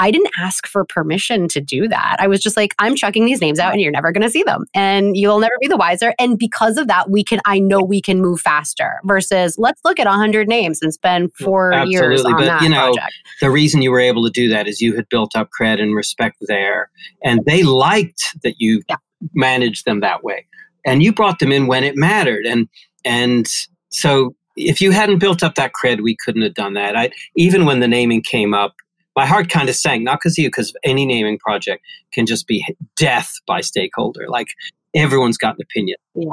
I 0.00 0.10
didn't 0.10 0.30
ask 0.38 0.66
for 0.66 0.84
permission 0.84 1.46
to 1.48 1.60
do 1.60 1.86
that. 1.88 2.16
I 2.18 2.26
was 2.26 2.40
just 2.40 2.56
like, 2.56 2.74
I'm 2.78 2.96
chucking 2.96 3.26
these 3.26 3.40
names 3.40 3.58
out 3.58 3.72
and 3.72 3.80
you're 3.82 3.92
never 3.92 4.12
going 4.12 4.22
to 4.22 4.30
see 4.30 4.42
them 4.42 4.64
and 4.74 5.14
you'll 5.16 5.38
never 5.38 5.52
be 5.60 5.68
the 5.68 5.76
wiser. 5.76 6.14
And 6.18 6.38
because 6.38 6.78
of 6.78 6.88
that, 6.88 7.10
we 7.10 7.22
can, 7.22 7.38
I 7.44 7.58
know 7.58 7.82
we 7.82 8.00
can 8.00 8.20
move 8.20 8.40
faster 8.40 9.00
versus 9.04 9.56
let's 9.58 9.80
look 9.84 10.00
at 10.00 10.06
100 10.06 10.48
names 10.48 10.80
and 10.80 10.92
spend 10.94 11.32
four 11.34 11.72
years 11.86 12.24
on 12.24 12.32
but, 12.32 12.46
that 12.46 12.62
you 12.62 12.70
know, 12.70 12.86
project. 12.94 13.12
the 13.42 13.50
reason 13.50 13.82
you 13.82 13.90
were 13.90 14.00
able 14.00 14.24
to 14.24 14.30
do 14.30 14.48
that 14.48 14.66
is 14.66 14.80
you 14.80 14.96
had 14.96 15.06
built 15.10 15.36
up 15.36 15.50
cred 15.60 15.80
and 15.80 15.94
respect 15.94 16.36
there, 16.48 16.90
and 17.22 17.44
they 17.44 17.62
liked 17.62 18.22
that 18.42 18.54
you 18.58 18.82
Yeah. 18.88 18.96
managed 19.34 19.84
them 19.84 20.00
that 20.00 20.24
way, 20.24 20.46
and 20.86 21.02
you 21.02 21.12
brought 21.12 21.40
them 21.40 21.52
in 21.52 21.66
when 21.66 21.84
it 21.84 21.94
mattered, 21.96 22.46
and 22.46 22.68
and 23.04 23.46
so 23.90 24.34
if 24.56 24.80
you 24.80 24.92
hadn't 24.92 25.18
built 25.18 25.42
up 25.42 25.56
that 25.56 25.72
cred, 25.72 26.00
we 26.02 26.16
couldn't 26.24 26.42
have 26.42 26.54
done 26.54 26.72
that. 26.74 26.96
I 26.96 27.10
even 27.36 27.66
when 27.66 27.80
the 27.80 27.88
naming 27.88 28.22
came 28.22 28.54
up, 28.54 28.74
my 29.16 29.26
heart 29.26 29.48
kind 29.48 29.68
of 29.68 29.76
sank, 29.76 30.02
not 30.02 30.20
because 30.20 30.38
of 30.38 30.42
you, 30.42 30.48
because 30.48 30.72
any 30.84 31.06
naming 31.06 31.38
project 31.38 31.82
can 32.12 32.26
just 32.26 32.46
be 32.46 32.64
death 32.96 33.32
by 33.46 33.60
stakeholder. 33.60 34.26
Like 34.28 34.48
everyone's 34.94 35.38
got 35.38 35.56
an 35.56 35.62
opinion. 35.62 35.96
Yeah. 36.14 36.30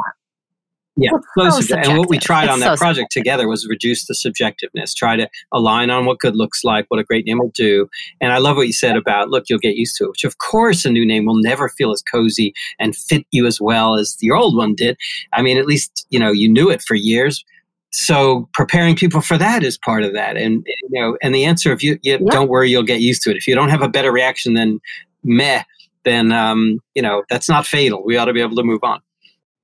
Yeah, 1.00 1.12
so 1.38 1.62
so 1.62 1.76
and 1.76 2.00
what 2.00 2.10
we 2.10 2.18
tried 2.18 2.46
It's 2.46 2.54
on 2.54 2.60
that 2.62 2.80
so 2.80 2.84
project 2.84 3.12
together 3.12 3.48
was 3.48 3.68
reduce 3.68 4.08
the 4.08 4.16
subjectiveness, 4.16 4.96
try 4.96 5.16
to 5.16 5.30
align 5.52 5.92
on 5.92 6.06
what 6.06 6.18
good 6.18 6.36
looks 6.36 6.64
like, 6.64 6.86
what 6.88 7.00
a 7.00 7.04
great 7.04 7.24
name 7.28 7.38
will 7.38 7.52
do. 7.54 7.88
And 8.20 8.34
I 8.34 8.40
love 8.40 8.58
what 8.58 8.66
you 8.66 8.74
said 8.74 8.98
about, 8.98 9.30
look, 9.30 9.44
you'll 9.48 9.60
get 9.60 9.76
used 9.76 9.96
to 9.98 10.06
it, 10.06 10.10
which 10.10 10.24
of 10.24 10.40
course 10.40 10.86
a 10.86 10.90
new 10.90 11.06
name 11.06 11.26
will 11.26 11.40
never 11.40 11.70
feel 11.70 11.92
as 11.92 12.02
cozy 12.02 12.52
and 12.80 12.96
fit 12.96 13.28
you 13.30 13.46
as 13.46 13.62
well 13.62 13.96
as 13.96 14.18
your 14.22 14.38
old 14.38 14.58
one 14.58 14.74
did. 14.74 14.98
I 15.34 15.44
mean, 15.44 15.60
at 15.60 15.68
least, 15.68 16.08
you 16.10 16.20
know, 16.20 16.32
you 16.32 16.50
knew 16.50 16.72
it 16.72 16.82
for 16.82 16.96
years. 16.96 17.46
So 17.92 18.50
preparing 18.54 18.96
people 18.96 19.22
for 19.22 19.38
that 19.38 19.64
is 19.64 19.78
part 19.78 20.04
of 20.04 20.14
that. 20.14 20.38
And, 20.38 20.66
you 20.68 21.02
know, 21.02 21.18
and 21.22 21.34
the 21.34 21.46
answer, 21.46 21.72
if 21.72 21.82
you, 21.82 21.98
you 22.04 22.14
Yeah. 22.14 22.32
don't 22.32 22.50
worry, 22.50 22.70
you'll 22.70 22.84
get 22.84 23.00
used 23.00 23.22
to 23.24 23.32
it. 23.32 23.38
If 23.38 23.48
you 23.48 23.56
don't 23.56 23.70
have 23.70 23.82
a 23.82 23.90
better 23.90 24.12
reaction 24.12 24.54
than 24.54 24.80
meh, 25.24 25.64
then, 26.04 26.32
um, 26.32 26.80
you 26.96 27.02
know, 27.02 27.24
that's 27.30 27.50
not 27.50 27.66
fatal. 27.66 28.04
We 28.04 28.18
ought 28.18 28.26
to 28.26 28.34
be 28.34 28.42
able 28.42 28.56
to 28.58 28.64
move 28.64 28.84
on. 28.84 29.02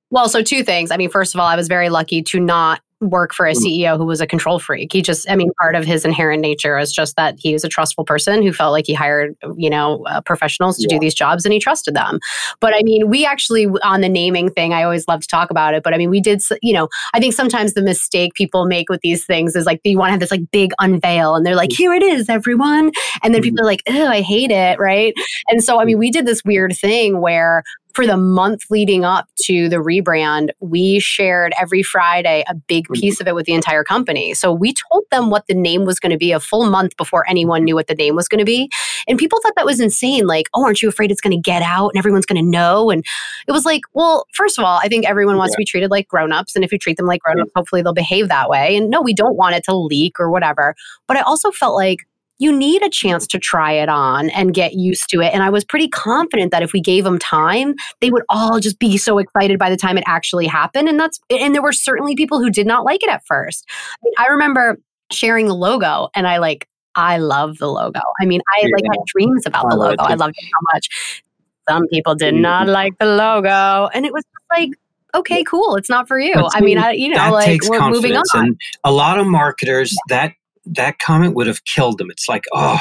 Well, 0.10 0.30
so 0.30 0.42
two 0.42 0.63
things. 0.63 0.92
I 0.92 0.98
mean, 0.98 1.10
first 1.10 1.34
of 1.34 1.42
all, 1.42 1.48
I 1.48 1.56
was 1.56 1.68
very 1.68 1.89
lucky 1.89 2.22
to 2.24 2.39
not 2.39 2.82
work 3.12 3.33
for 3.33 3.45
a 3.45 3.53
Mm. 3.53 3.57
CEO 3.57 3.98
who 3.98 4.05
was 4.05 4.22
a 4.22 4.27
control 4.27 4.60
freak. 4.60 4.91
He 4.93 5.01
just, 5.01 5.29
I 5.29 5.36
mean, 5.36 5.51
part 5.62 5.75
of 5.75 5.86
his 5.86 6.05
inherent 6.05 6.41
nature 6.41 6.77
is 6.77 6.91
just 6.91 7.15
that 7.15 7.36
he 7.39 7.53
was 7.53 7.63
a 7.63 7.69
trustful 7.69 8.03
person 8.05 8.41
who 8.41 8.51
felt 8.53 8.72
like 8.72 8.86
he 8.88 8.93
hired, 8.93 9.36
you 9.55 9.69
know, 9.69 10.03
uh, 10.07 10.22
professionals 10.22 10.77
to 10.77 10.83
Yeah. 10.83 10.95
do 10.95 11.00
these 11.00 11.13
jobs 11.13 11.45
and 11.45 11.53
he 11.53 11.60
trusted 11.60 11.95
them. 11.95 12.19
But 12.60 12.74
I 12.75 12.81
mean, 12.83 13.10
we 13.10 13.25
actually, 13.25 13.67
on 13.83 14.01
the 14.01 14.10
naming 14.10 14.50
thing, 14.50 14.74
I 14.74 14.83
always 14.83 15.07
love 15.07 15.22
to 15.22 15.27
talk 15.27 15.51
about 15.51 15.74
it. 15.74 15.83
But 15.83 15.93
I 15.93 15.98
mean, 15.98 16.10
we 16.10 16.22
did, 16.22 16.41
you 16.62 16.74
know, 16.74 16.88
I 17.13 17.19
think 17.19 17.33
sometimes 17.33 17.74
the 17.74 17.81
mistake 17.81 18.33
people 18.33 18.65
make 18.65 18.89
with 18.89 19.01
these 19.01 19.25
things 19.25 19.55
is 19.55 19.65
like 19.65 19.79
you 19.83 19.98
want 19.98 20.10
to 20.10 20.12
have 20.12 20.19
this 20.19 20.31
like 20.31 20.50
big 20.51 20.72
unveil 20.79 21.36
and 21.36 21.45
they're 21.45 21.55
like, 21.55 21.72
here 21.72 21.93
it 21.93 22.03
is, 22.03 22.29
everyone. 22.29 22.91
And 23.22 23.33
then 23.33 23.41
Mhm. 23.41 23.45
people 23.45 23.62
are 23.62 23.65
like, 23.65 23.83
oh, 23.88 24.07
I 24.07 24.22
hate 24.22 24.51
it. 24.51 24.79
Right. 24.79 25.13
And 25.50 25.63
so, 25.63 25.79
I 25.79 25.86
mean, 25.86 25.98
we 25.98 26.10
did 26.12 26.25
this 26.25 26.43
weird 26.43 26.75
thing 26.75 27.22
where 27.22 27.63
for 27.93 28.07
the 28.07 28.17
month 28.17 28.63
leading 28.69 29.05
up 29.05 29.27
to 29.43 29.69
the 29.69 29.77
rebrand, 29.77 30.50
we 30.59 31.00
shared 31.00 31.53
every 31.59 31.83
Friday 31.83 32.43
a 32.47 32.55
big 32.55 32.85
mm-hmm. 32.85 33.00
piece 33.00 33.21
of 33.21 33.27
it 33.27 33.35
with 33.35 33.45
the 33.45 33.53
entire 33.53 33.83
company. 33.83 34.33
So 34.33 34.51
we 34.51 34.73
told 34.73 35.03
them 35.12 35.29
what 35.29 35.47
the 35.47 35.53
name 35.53 35.85
was 35.85 36.00
going 36.00 36.12
to 36.12 36.17
be 36.17 36.31
a 36.31 36.39
full 36.39 36.69
month 36.69 36.97
before 36.97 37.23
anyone 37.29 37.63
knew 37.63 37.75
what 37.75 37.88
the 37.88 37.95
name 37.95 38.15
was 38.15 38.27
going 38.27 38.39
to 38.39 38.45
be. 38.45 38.69
And 39.07 39.19
people 39.19 39.39
thought 39.41 39.53
that 39.55 39.65
was 39.65 39.79
insane. 39.79 40.25
Like, 40.25 40.47
oh, 40.53 40.65
aren't 40.65 40.81
you 40.81 40.89
afraid 40.89 41.12
it's 41.12 41.21
going 41.21 41.35
to 41.35 41.41
get 41.41 41.62
out 41.62 41.89
and 41.89 41.97
everyone's 41.97 42.25
going 42.25 42.43
to 42.43 42.50
know? 42.50 42.89
And 42.89 43.05
it 43.47 43.51
was 43.51 43.65
like, 43.65 43.81
well, 43.93 44.25
first 44.33 44.57
of 44.57 44.65
all, 44.65 44.79
I 44.81 44.88
think 44.88 45.05
everyone 45.05 45.38
wants 45.38 45.53
to 45.53 45.57
be 45.59 45.65
treated 45.65 45.91
like 45.91 46.07
grown-ups. 46.07 46.55
And 46.55 46.65
if 46.65 46.71
you 46.71 46.79
treat 46.79 46.97
them 46.97 47.05
like 47.05 47.21
grown-ups, 47.21 47.50
mm-hmm. 47.50 47.59
hopefully 47.59 47.81
they'll 47.81 47.93
behave 47.93 48.27
that 48.29 48.50
way. 48.50 48.75
And 48.75 48.89
no, 48.89 49.01
we 49.01 49.13
don't 49.13 49.38
want 49.38 49.55
it 49.55 49.63
to 49.65 49.75
leak 49.75 50.19
or 50.19 50.31
whatever. 50.31 50.75
But 51.07 51.17
I 51.17 51.21
also 51.21 51.51
felt 51.51 51.75
like 51.75 52.07
you 52.39 52.51
need 52.51 52.81
a 52.81 52.89
chance 52.89 53.27
to 53.27 53.39
try 53.39 53.71
it 53.71 53.89
on 53.89 54.29
and 54.31 54.53
get 54.53 54.73
used 54.73 55.09
to 55.09 55.21
it. 55.21 55.33
And 55.33 55.43
I 55.43 55.49
was 55.49 55.63
pretty 55.63 55.87
confident 55.87 56.51
that 56.51 56.63
if 56.63 56.73
we 56.73 56.81
gave 56.81 57.03
them 57.03 57.19
time, 57.19 57.75
they 58.01 58.09
would 58.09 58.23
all 58.29 58.59
just 58.59 58.79
be 58.79 58.97
so 58.97 59.17
excited 59.17 59.59
by 59.59 59.69
the 59.69 59.77
time 59.77 59.97
it 59.97 60.03
actually 60.07 60.47
happened. 60.47 60.89
And 60.89 60.99
that's, 60.99 61.19
and 61.29 61.53
there 61.53 61.61
were 61.61 61.73
certainly 61.73 62.15
people 62.15 62.39
who 62.39 62.49
did 62.49 62.67
not 62.67 62.83
like 62.83 63.03
it 63.03 63.09
at 63.09 63.25
first. 63.25 63.65
I, 63.69 63.97
mean, 64.03 64.13
I 64.17 64.27
remember 64.31 64.79
sharing 65.11 65.47
the 65.47 65.55
logo 65.55 66.09
and 66.15 66.27
I 66.27 66.37
like, 66.37 66.67
I 66.95 67.17
love 67.17 67.57
the 67.57 67.67
logo. 67.67 68.01
I 68.21 68.25
mean, 68.25 68.41
I 68.47 68.63
like 68.63 68.83
had 68.91 69.05
dreams 69.07 69.45
about 69.45 69.69
the 69.69 69.75
logo. 69.75 70.03
I 70.03 70.15
loved 70.15 70.35
it 70.37 70.45
so 70.45 70.57
much. 70.73 71.23
Some 71.69 71.87
people 71.87 72.13
did 72.13 72.35
not 72.35 72.63
mm-hmm. 72.63 72.73
like 72.73 72.97
the 72.99 73.05
logo. 73.05 73.89
And 73.93 74.05
it 74.05 74.13
was 74.13 74.23
like, 74.51 74.69
okay, 75.15 75.43
cool. 75.43 75.75
It's 75.75 75.89
not 75.89 76.07
for 76.07 76.19
you. 76.19 76.33
I 76.53 76.61
mean, 76.61 76.77
I, 76.77 76.91
you 76.91 77.09
know, 77.09 77.31
like 77.31 77.61
we're 77.67 77.89
moving 77.89 78.15
on. 78.15 78.23
And 78.33 78.61
a 78.83 78.91
lot 78.91 79.19
of 79.19 79.27
marketers 79.27 79.93
yeah. 79.93 80.17
that 80.17 80.33
that 80.65 81.00
comment 81.00 81.36
would 81.36 81.48
have 81.48 81.65
killed 81.65 81.98
them. 81.98 82.10
It's 82.10 82.29
like, 82.29 82.46
oh, 82.53 82.79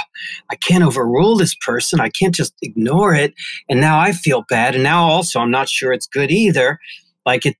I 0.50 0.56
can't 0.56 0.84
overrule 0.84 1.36
this 1.36 1.54
person. 1.54 2.00
I 2.00 2.08
can't 2.08 2.34
just 2.34 2.54
ignore 2.62 3.14
it. 3.14 3.34
And 3.68 3.80
now 3.80 3.98
I 3.98 4.12
feel 4.12 4.44
bad. 4.48 4.74
And 4.74 4.84
now 4.84 5.04
also 5.04 5.40
I'm 5.40 5.50
not 5.50 5.68
sure 5.68 5.92
it's 5.92 6.06
good 6.06 6.30
either. 6.30 6.78
Like 7.26 7.46
it 7.46 7.56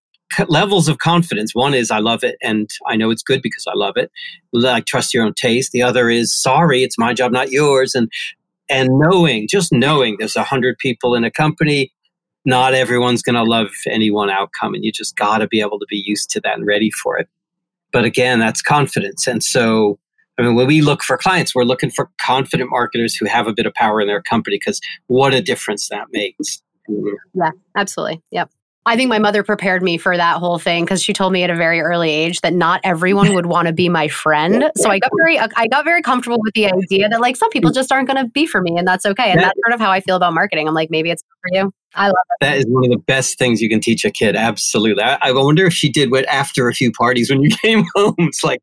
levels 0.48 0.88
of 0.88 0.98
confidence. 0.98 1.54
One 1.54 1.74
is 1.74 1.90
I 1.90 1.98
love 1.98 2.24
it 2.24 2.36
and 2.42 2.70
I 2.86 2.96
know 2.96 3.10
it's 3.10 3.22
good 3.22 3.42
because 3.42 3.66
I 3.66 3.74
love 3.74 3.96
it. 3.96 4.10
Like 4.52 4.86
trust 4.86 5.12
your 5.12 5.24
own 5.24 5.34
taste. 5.34 5.72
The 5.72 5.82
other 5.82 6.08
is 6.08 6.32
sorry, 6.40 6.82
it's 6.82 6.98
my 6.98 7.12
job, 7.12 7.32
not 7.32 7.50
yours. 7.50 7.94
And 7.94 8.10
and 8.70 8.88
knowing, 8.92 9.48
just 9.48 9.72
knowing 9.72 10.16
there's 10.18 10.36
a 10.36 10.44
hundred 10.44 10.78
people 10.78 11.14
in 11.14 11.24
a 11.24 11.30
company, 11.30 11.92
not 12.46 12.72
everyone's 12.74 13.22
going 13.22 13.34
to 13.34 13.42
love 13.42 13.68
any 13.86 14.10
one 14.10 14.30
outcome, 14.30 14.74
and 14.74 14.84
you 14.84 14.90
just 14.90 15.14
got 15.16 15.38
to 15.38 15.46
be 15.46 15.60
able 15.60 15.78
to 15.78 15.86
be 15.90 16.02
used 16.04 16.30
to 16.30 16.40
that 16.40 16.56
and 16.56 16.66
ready 16.66 16.90
for 16.90 17.18
it. 17.18 17.28
But 17.92 18.04
again, 18.04 18.38
that's 18.38 18.62
confidence, 18.62 19.26
and 19.26 19.42
so 19.44 19.98
I 20.38 20.42
mean, 20.42 20.54
when 20.54 20.66
we 20.66 20.80
look 20.80 21.02
for 21.02 21.16
clients, 21.18 21.54
we're 21.54 21.64
looking 21.64 21.90
for 21.90 22.10
confident 22.20 22.70
marketers 22.70 23.14
who 23.14 23.26
have 23.26 23.46
a 23.46 23.52
bit 23.52 23.66
of 23.66 23.74
power 23.74 24.00
in 24.00 24.06
their 24.06 24.22
company 24.22 24.56
because 24.58 24.80
what 25.06 25.34
a 25.34 25.42
difference 25.42 25.88
that 25.88 26.06
makes. 26.10 26.62
Yeah, 27.34 27.50
absolutely. 27.76 28.22
Yep. 28.30 28.50
I 28.84 28.96
think 28.96 29.08
my 29.08 29.20
mother 29.20 29.44
prepared 29.44 29.82
me 29.82 29.96
for 29.96 30.16
that 30.16 30.38
whole 30.38 30.58
thing 30.58 30.84
because 30.84 31.00
she 31.00 31.12
told 31.12 31.32
me 31.32 31.44
at 31.44 31.50
a 31.50 31.54
very 31.54 31.80
early 31.80 32.10
age 32.10 32.40
that 32.40 32.52
not 32.52 32.80
everyone 32.82 33.32
would 33.34 33.46
want 33.46 33.68
to 33.68 33.72
be 33.72 33.88
my 33.88 34.08
friend. 34.08 34.70
So 34.76 34.90
I 34.90 34.98
got 34.98 35.10
very, 35.16 35.38
uh, 35.38 35.48
I 35.54 35.68
got 35.68 35.84
very 35.84 36.02
comfortable 36.02 36.38
with 36.42 36.54
the 36.54 36.66
idea 36.66 37.08
that 37.08 37.20
like 37.20 37.36
some 37.36 37.50
people 37.50 37.70
mm. 37.70 37.74
just 37.74 37.92
aren't 37.92 38.08
going 38.08 38.24
to 38.24 38.28
be 38.30 38.46
for 38.46 38.60
me, 38.60 38.76
and 38.76 38.88
that's 38.88 39.06
okay. 39.06 39.30
And 39.30 39.38
that's 39.38 39.58
sort 39.64 39.74
of 39.74 39.80
how 39.80 39.92
I 39.92 40.00
feel 40.00 40.16
about 40.16 40.34
marketing. 40.34 40.66
I'm 40.66 40.74
like, 40.74 40.90
maybe 40.90 41.10
it's 41.10 41.22
for 41.42 41.54
you. 41.54 41.72
I 41.94 42.06
love 42.06 42.14
it. 42.14 42.44
That 42.44 42.56
is 42.56 42.64
one 42.66 42.84
of 42.84 42.90
the 42.90 42.98
best 42.98 43.38
things 43.38 43.60
you 43.60 43.68
can 43.68 43.80
teach 43.80 44.04
a 44.04 44.10
kid. 44.10 44.34
Absolutely. 44.34 45.02
I, 45.04 45.18
I 45.20 45.32
wonder 45.32 45.66
if 45.66 45.72
she 45.72 45.88
did 45.90 46.10
what 46.10 46.24
after 46.26 46.68
a 46.68 46.74
few 46.74 46.90
parties 46.90 47.30
when 47.30 47.42
you 47.42 47.50
came 47.62 47.84
home. 47.94 48.14
It's 48.18 48.42
like, 48.42 48.60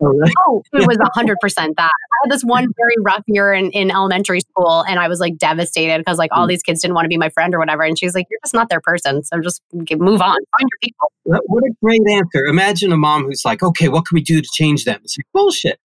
Oh, 0.46 0.62
it 0.72 0.86
was 0.86 0.96
100% 0.96 1.36
that. 1.54 1.78
I 1.78 2.16
had 2.24 2.30
this 2.30 2.42
one 2.42 2.68
very 2.76 2.94
rough 3.00 3.24
year 3.26 3.52
in, 3.52 3.70
in 3.72 3.90
elementary 3.90 4.40
school 4.40 4.84
and 4.88 4.98
I 5.00 5.08
was 5.08 5.20
like 5.20 5.36
devastated 5.38 5.98
because 5.98 6.18
like 6.18 6.30
all 6.32 6.46
mm. 6.46 6.50
these 6.50 6.62
kids 6.62 6.80
didn't 6.80 6.94
want 6.94 7.04
to 7.04 7.08
be 7.08 7.16
my 7.16 7.28
friend 7.30 7.54
or 7.54 7.58
whatever. 7.58 7.82
And 7.82 7.98
she's 7.98 8.14
like, 8.14 8.26
you're 8.30 8.40
just 8.44 8.54
not 8.54 8.68
their 8.68 8.80
person. 8.80 9.24
So 9.24 9.40
just 9.40 9.60
move 9.72 10.20
on, 10.20 10.36
find 10.36 10.68
your 10.70 10.78
people. 10.80 11.12
What 11.24 11.64
a 11.64 11.70
great 11.82 12.02
answer. 12.08 12.44
Imagine 12.46 12.92
a 12.92 12.96
mom 12.96 13.24
who's 13.24 13.44
like, 13.44 13.62
okay, 13.62 13.88
what 13.88 14.06
can 14.06 14.14
we 14.14 14.22
do 14.22 14.40
to 14.40 14.48
change 14.54 14.84
them? 14.84 15.00
It's 15.02 15.16
like, 15.18 15.26
bullshit 15.32 15.80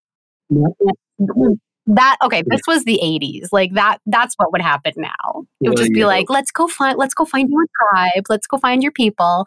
that 1.85 2.17
okay 2.23 2.43
this 2.47 2.61
was 2.65 2.83
the 2.85 2.99
80s 3.03 3.47
like 3.51 3.73
that 3.73 3.97
that's 4.05 4.35
what 4.35 4.51
would 4.51 4.61
happen 4.61 4.93
now 4.95 5.45
it 5.61 5.69
would 5.69 5.77
just 5.77 5.91
be 5.91 6.05
like 6.05 6.29
let's 6.29 6.51
go 6.51 6.67
find 6.67 6.97
let's 6.97 7.13
go 7.13 7.25
find 7.25 7.49
your 7.49 7.65
tribe 7.91 8.23
let's 8.29 8.47
go 8.47 8.57
find 8.57 8.81
your 8.81 8.91
people 8.91 9.45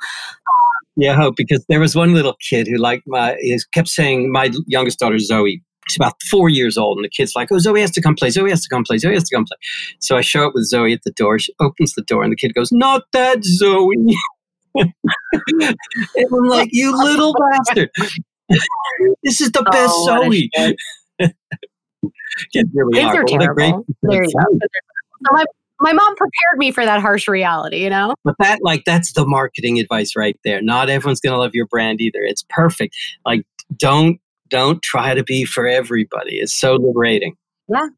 yeah 0.96 1.12
I 1.12 1.16
hope 1.16 1.36
because 1.36 1.64
there 1.68 1.80
was 1.80 1.94
one 1.94 2.14
little 2.14 2.36
kid 2.48 2.66
who 2.66 2.76
like 2.76 3.02
my 3.06 3.36
he 3.40 3.58
kept 3.72 3.88
saying 3.88 4.32
my 4.32 4.50
youngest 4.66 4.98
daughter 4.98 5.18
zoe 5.18 5.62
she's 5.88 5.96
about 5.96 6.14
four 6.30 6.48
years 6.48 6.76
old 6.76 6.98
and 6.98 7.04
the 7.04 7.08
kid's 7.08 7.32
like 7.36 7.48
oh 7.52 7.58
zoe 7.58 7.80
has 7.80 7.90
to 7.92 8.00
come 8.00 8.14
play 8.14 8.30
zoe 8.30 8.50
has 8.50 8.62
to 8.62 8.68
come 8.68 8.84
play 8.84 8.98
zoe 8.98 9.14
has 9.14 9.24
to 9.24 9.36
come 9.36 9.44
play. 9.44 9.56
So 10.00 10.16
i 10.16 10.20
show 10.20 10.46
up 10.46 10.54
with 10.54 10.64
zoe 10.64 10.92
at 10.92 11.00
the 11.04 11.12
door 11.12 11.38
she 11.38 11.54
opens 11.60 11.94
the 11.94 12.02
door 12.02 12.22
and 12.22 12.32
the 12.32 12.36
kid 12.36 12.54
goes 12.54 12.72
not 12.72 13.02
that 13.12 13.44
zoe. 13.44 13.94
And 14.78 14.92
i'm 16.32 16.44
like 16.48 16.68
you 16.72 16.94
little 16.94 17.34
bastard. 17.34 17.90
This 19.22 19.40
is 19.40 19.50
the 19.50 19.64
oh, 19.66 19.72
best 19.72 19.92
oh, 19.92 20.22
zoe. 20.22 20.50
get 22.52 22.66
really 22.74 23.00
Kids 23.00 23.16
are 23.16 23.24
terrible. 23.24 23.84
So 24.04 24.20
my, 25.32 25.44
my 25.80 25.92
mom 25.92 26.16
prepared 26.16 26.58
me 26.58 26.70
for 26.70 26.84
that 26.84 27.00
harsh 27.00 27.28
reality, 27.28 27.82
you 27.82 27.90
know? 27.90 28.14
But 28.24 28.34
that, 28.38 28.60
like, 28.62 28.84
that's 28.84 29.12
the 29.12 29.26
marketing 29.26 29.78
advice 29.78 30.16
right 30.16 30.38
there. 30.44 30.62
Not 30.62 30.88
everyone's 30.88 31.20
going 31.20 31.32
to 31.32 31.38
love 31.38 31.54
your 31.54 31.66
brand 31.66 32.00
either. 32.00 32.22
It's 32.22 32.44
perfect. 32.48 32.96
Like, 33.24 33.44
don't, 33.76 34.20
don't 34.48 34.82
try 34.82 35.14
to 35.14 35.22
be 35.22 35.44
for 35.44 35.66
everybody. 35.66 36.36
It's 36.36 36.54
so 36.54 36.74
liberating. 36.74 37.36
Yeah 37.68 37.88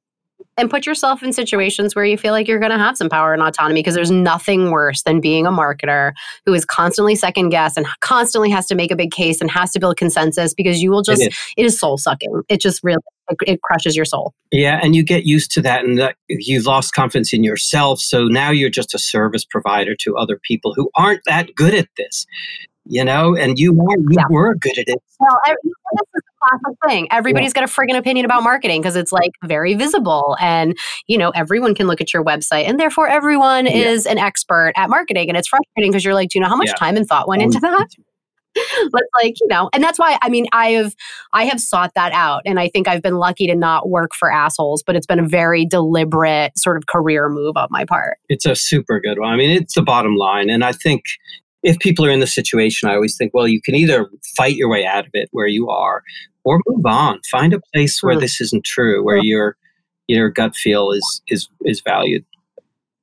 and 0.58 0.68
put 0.68 0.84
yourself 0.84 1.22
in 1.22 1.32
situations 1.32 1.94
where 1.94 2.04
you 2.04 2.18
feel 2.18 2.32
like 2.32 2.48
you're 2.48 2.58
going 2.58 2.72
to 2.72 2.78
have 2.78 2.96
some 2.96 3.08
power 3.08 3.32
and 3.32 3.42
autonomy 3.42 3.80
because 3.80 3.94
there's 3.94 4.10
nothing 4.10 4.70
worse 4.70 5.02
than 5.04 5.20
being 5.20 5.46
a 5.46 5.50
marketer 5.50 6.12
who 6.44 6.52
is 6.52 6.64
constantly 6.64 7.14
second 7.14 7.48
guess 7.50 7.76
and 7.76 7.86
constantly 8.00 8.50
has 8.50 8.66
to 8.66 8.74
make 8.74 8.90
a 8.90 8.96
big 8.96 9.10
case 9.10 9.40
and 9.40 9.50
has 9.50 9.70
to 9.72 9.80
build 9.80 9.96
consensus 9.96 10.52
because 10.52 10.82
you 10.82 10.90
will 10.90 11.02
just 11.02 11.22
it 11.22 11.28
is, 11.28 11.38
it 11.56 11.64
is 11.64 11.78
soul 11.78 11.96
sucking 11.96 12.42
it 12.48 12.60
just 12.60 12.82
really 12.82 12.98
it 13.46 13.60
crushes 13.62 13.94
your 13.94 14.04
soul 14.04 14.34
yeah 14.50 14.80
and 14.82 14.96
you 14.96 15.02
get 15.02 15.24
used 15.24 15.50
to 15.50 15.60
that 15.60 15.84
and 15.84 15.98
that 15.98 16.16
you've 16.28 16.64
lost 16.64 16.94
confidence 16.94 17.32
in 17.32 17.44
yourself 17.44 18.00
so 18.00 18.24
now 18.24 18.50
you're 18.50 18.70
just 18.70 18.94
a 18.94 18.98
service 18.98 19.44
provider 19.44 19.94
to 19.94 20.16
other 20.16 20.40
people 20.42 20.72
who 20.74 20.90
aren't 20.96 21.20
that 21.26 21.54
good 21.54 21.74
at 21.74 21.88
this 21.96 22.26
you 22.88 23.04
know, 23.04 23.36
and 23.36 23.58
you 23.58 23.72
were 23.72 23.98
you 23.98 24.16
yeah. 24.16 24.24
were 24.30 24.54
good 24.54 24.78
at 24.78 24.88
it. 24.88 25.02
Well, 25.20 25.38
I, 25.44 25.54
this 25.62 26.08
is 26.14 26.22
classic 26.42 26.78
thing. 26.86 27.08
Everybody's 27.10 27.52
yeah. 27.54 27.62
got 27.62 27.64
a 27.64 27.72
friggin' 27.72 27.96
opinion 27.96 28.24
about 28.24 28.42
marketing 28.42 28.80
because 28.80 28.96
it's 28.96 29.12
like 29.12 29.32
very 29.44 29.74
visible, 29.74 30.36
and 30.40 30.76
you 31.06 31.18
know 31.18 31.30
everyone 31.30 31.74
can 31.74 31.86
look 31.86 32.00
at 32.00 32.12
your 32.12 32.24
website, 32.24 32.68
and 32.68 32.78
therefore 32.78 33.08
everyone 33.08 33.66
yeah. 33.66 33.72
is 33.72 34.06
an 34.06 34.18
expert 34.18 34.72
at 34.76 34.90
marketing. 34.90 35.28
And 35.28 35.36
it's 35.36 35.48
frustrating 35.48 35.90
because 35.90 36.04
you're 36.04 36.14
like, 36.14 36.30
do 36.30 36.38
you 36.38 36.42
know 36.42 36.48
how 36.48 36.56
much 36.56 36.74
time 36.76 36.96
and 36.96 37.06
thought 37.06 37.28
went 37.28 37.42
into 37.42 37.60
that? 37.60 37.88
but 38.90 39.02
like 39.22 39.34
you 39.40 39.46
know 39.48 39.68
and 39.72 39.82
that's 39.82 39.98
why 39.98 40.18
i 40.22 40.28
mean 40.28 40.46
i 40.52 40.70
have 40.70 40.94
i 41.32 41.44
have 41.44 41.60
sought 41.60 41.92
that 41.94 42.12
out 42.12 42.42
and 42.44 42.58
i 42.58 42.68
think 42.68 42.88
i've 42.88 43.02
been 43.02 43.16
lucky 43.16 43.46
to 43.46 43.54
not 43.54 43.88
work 43.88 44.10
for 44.18 44.32
assholes 44.32 44.82
but 44.82 44.96
it's 44.96 45.06
been 45.06 45.18
a 45.18 45.26
very 45.26 45.66
deliberate 45.66 46.56
sort 46.56 46.76
of 46.76 46.86
career 46.86 47.28
move 47.28 47.56
on 47.56 47.68
my 47.70 47.84
part 47.84 48.18
it's 48.28 48.46
a 48.46 48.56
super 48.56 49.00
good 49.00 49.18
one 49.18 49.32
i 49.32 49.36
mean 49.36 49.50
it's 49.50 49.74
the 49.74 49.82
bottom 49.82 50.16
line 50.16 50.50
and 50.50 50.64
i 50.64 50.72
think 50.72 51.02
if 51.62 51.78
people 51.78 52.04
are 52.04 52.10
in 52.10 52.20
the 52.20 52.26
situation, 52.26 52.88
I 52.88 52.94
always 52.94 53.16
think, 53.16 53.34
well, 53.34 53.48
you 53.48 53.60
can 53.60 53.74
either 53.74 54.08
fight 54.36 54.56
your 54.56 54.68
way 54.68 54.86
out 54.86 55.06
of 55.06 55.10
it 55.14 55.28
where 55.32 55.46
you 55.46 55.68
are, 55.68 56.02
or 56.44 56.60
move 56.66 56.86
on. 56.86 57.20
Find 57.30 57.52
a 57.52 57.60
place 57.74 58.02
where 58.02 58.16
mm. 58.16 58.20
this 58.20 58.40
isn't 58.40 58.64
true, 58.64 59.04
where 59.04 59.18
your 59.18 59.56
your 60.06 60.30
gut 60.30 60.54
feel 60.54 60.90
is 60.92 61.22
is 61.28 61.48
is 61.62 61.80
valued. 61.80 62.24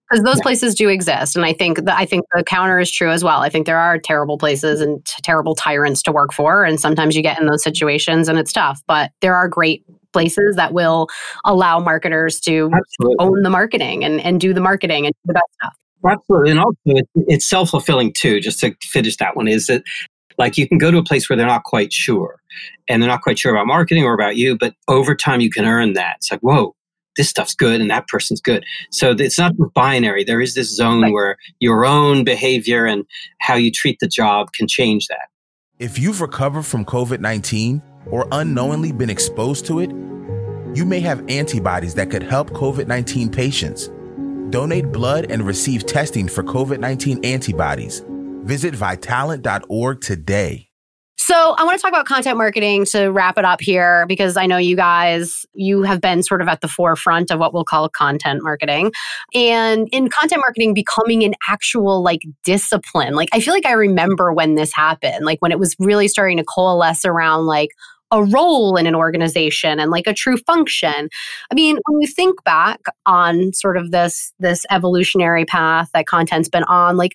Because 0.10 0.24
those 0.24 0.38
yeah. 0.38 0.44
places 0.44 0.76
do 0.76 0.88
exist, 0.88 1.36
and 1.36 1.46
I 1.46 1.54
think 1.54 1.84
the, 1.86 1.96
I 1.96 2.06
think 2.06 2.26
the 2.34 2.44
counter 2.44 2.80
is 2.80 2.92
true 2.92 3.10
as 3.10 3.24
well. 3.24 3.42
I 3.42 3.50
think 3.50 3.66
there 3.66 3.80
are 3.80 3.98
terrible 3.98 4.38
places 4.38 4.80
and 4.80 5.04
t- 5.04 5.14
terrible 5.24 5.56
tyrants 5.56 6.04
to 6.04 6.12
work 6.12 6.32
for, 6.32 6.64
and 6.64 6.80
sometimes 6.80 7.16
you 7.16 7.24
get 7.24 7.40
in 7.40 7.48
those 7.48 7.64
situations 7.64 8.30
and 8.30 8.38
it's 8.38 8.54
tough. 8.54 8.82
But 8.88 9.12
there 9.22 9.36
are 9.36 9.48
great 9.48 9.84
places 10.14 10.56
that 10.56 10.74
will 10.74 11.08
allow 11.44 11.80
marketers 11.80 12.40
to 12.40 12.72
Absolutely. 12.74 13.16
own 13.20 13.42
the 13.42 13.50
marketing 13.50 14.06
and, 14.06 14.22
and 14.22 14.40
do 14.40 14.54
the 14.54 14.62
marketing 14.62 15.06
and 15.06 15.14
do 15.14 15.22
the 15.26 15.34
best 15.34 15.54
stuff. 15.62 15.76
Absolutely. 16.08 16.52
And 16.52 16.60
also, 16.60 16.78
it's, 16.86 17.10
it's 17.28 17.50
self 17.50 17.70
fulfilling 17.70 18.14
too, 18.14 18.40
just 18.40 18.60
to 18.60 18.76
finish 18.82 19.18
that 19.18 19.36
one, 19.36 19.48
is 19.48 19.68
that 19.68 19.84
like 20.38 20.58
you 20.58 20.68
can 20.68 20.78
go 20.78 20.92
to 20.92 20.98
a 20.98 21.04
place 21.04 21.30
where 21.30 21.38
they're 21.38 21.48
not 21.48 21.64
quite 21.64 21.94
sure 21.94 22.40
and 22.88 23.02
they're 23.02 23.10
not 23.10 23.22
quite 23.22 23.40
sure 23.40 23.54
about 23.54 23.68
marketing 23.68 24.04
or 24.04 24.14
about 24.14 24.36
you, 24.36 24.58
but 24.58 24.74
over 24.88 25.16
time 25.16 25.42
you 25.42 25.50
can 25.50 25.66
earn 25.66 25.94
that. 25.94 26.18
It's 26.18 26.32
like, 26.32 26.42
whoa, 26.42 26.76
this 27.16 27.30
stuff's 27.30 27.56
good 27.56 27.82
and 27.82 27.90
that 27.90 28.08
person's 28.08 28.42
good. 28.42 28.66
So 28.92 29.12
it's 29.12 29.38
not 29.38 29.54
binary. 29.74 30.24
There 30.24 30.42
is 30.42 30.54
this 30.56 30.74
zone 30.76 31.02
right. 31.02 31.14
where 31.14 31.38
your 31.60 31.86
own 31.86 32.24
behavior 32.24 32.86
and 32.86 33.06
how 33.40 33.56
you 33.56 33.72
treat 33.72 33.98
the 34.00 34.08
job 34.08 34.52
can 34.54 34.68
change 34.68 35.08
that. 35.08 35.28
If 35.80 36.00
you've 36.00 36.22
recovered 36.22 36.64
from 36.64 36.86
COVID 36.86 37.20
19 37.20 37.82
or 38.08 38.28
unknowingly 38.32 38.92
been 38.92 39.10
exposed 39.10 39.66
to 39.68 39.80
it, 39.80 39.90
you 40.76 40.86
may 40.86 41.00
have 41.00 41.24
antibodies 41.30 41.96
that 41.96 42.10
could 42.10 42.24
help 42.24 42.52
COVID 42.52 42.88
19 42.88 43.30
patients. 43.30 43.90
Donate 44.50 44.92
blood 44.92 45.28
and 45.30 45.46
receive 45.46 45.86
testing 45.86 46.28
for 46.28 46.44
COVID 46.44 46.80
19 46.80 47.24
antibodies. 47.26 48.04
Visit 48.44 48.74
vitalant.org 48.74 50.02
today. 50.02 50.70
So, 51.18 51.56
I 51.58 51.64
want 51.64 51.76
to 51.76 51.82
talk 51.82 51.90
about 51.90 52.06
content 52.06 52.38
marketing 52.38 52.86
to 52.92 53.08
wrap 53.08 53.40
it 53.40 53.46
up 53.46 53.60
here 53.60 54.06
because 54.06 54.38
I 54.38 54.46
know 54.46 54.58
you 54.58 54.76
guys, 54.76 55.44
you 55.56 55.82
have 55.82 56.00
been 56.00 56.22
sort 56.22 56.40
of 56.40 56.48
at 56.48 56.62
the 56.62 56.68
forefront 56.68 57.32
of 57.32 57.40
what 57.40 57.52
we'll 57.52 57.64
call 57.64 57.90
content 57.90 58.44
marketing. 58.44 58.92
And 59.34 59.90
in 59.92 60.10
content 60.10 60.42
marketing 60.46 60.76
becoming 60.76 61.24
an 61.24 61.34
actual 61.50 62.04
like 62.04 62.22
discipline, 62.44 63.16
like 63.16 63.30
I 63.34 63.40
feel 63.40 63.56
like 63.56 63.66
I 63.66 63.72
remember 63.72 64.34
when 64.34 64.54
this 64.54 64.72
happened, 64.72 65.26
like 65.26 65.42
when 65.42 65.52
it 65.52 65.58
was 65.58 65.76
really 65.80 66.08
starting 66.08 66.38
to 66.38 66.44
coalesce 66.44 67.06
around 67.06 67.48
like, 67.48 67.70
a 68.16 68.24
role 68.24 68.78
in 68.78 68.88
an 68.88 68.96
organization 68.96 69.80
and 69.80 69.92
like 69.92 70.08
a 70.08 70.14
true 70.14 70.38
function. 70.38 71.10
I 71.52 71.54
mean, 71.54 71.78
when 71.86 72.02
you 72.02 72.08
think 72.08 72.44
back 72.46 72.80
on 73.06 73.52
sort 73.54 73.76
of 73.76 73.92
this 73.92 74.34
this 74.40 74.66
evolutionary 74.72 75.44
path 75.44 75.90
that 75.94 76.08
content's 76.08 76.48
been 76.48 76.64
on, 76.64 76.96
like 76.96 77.14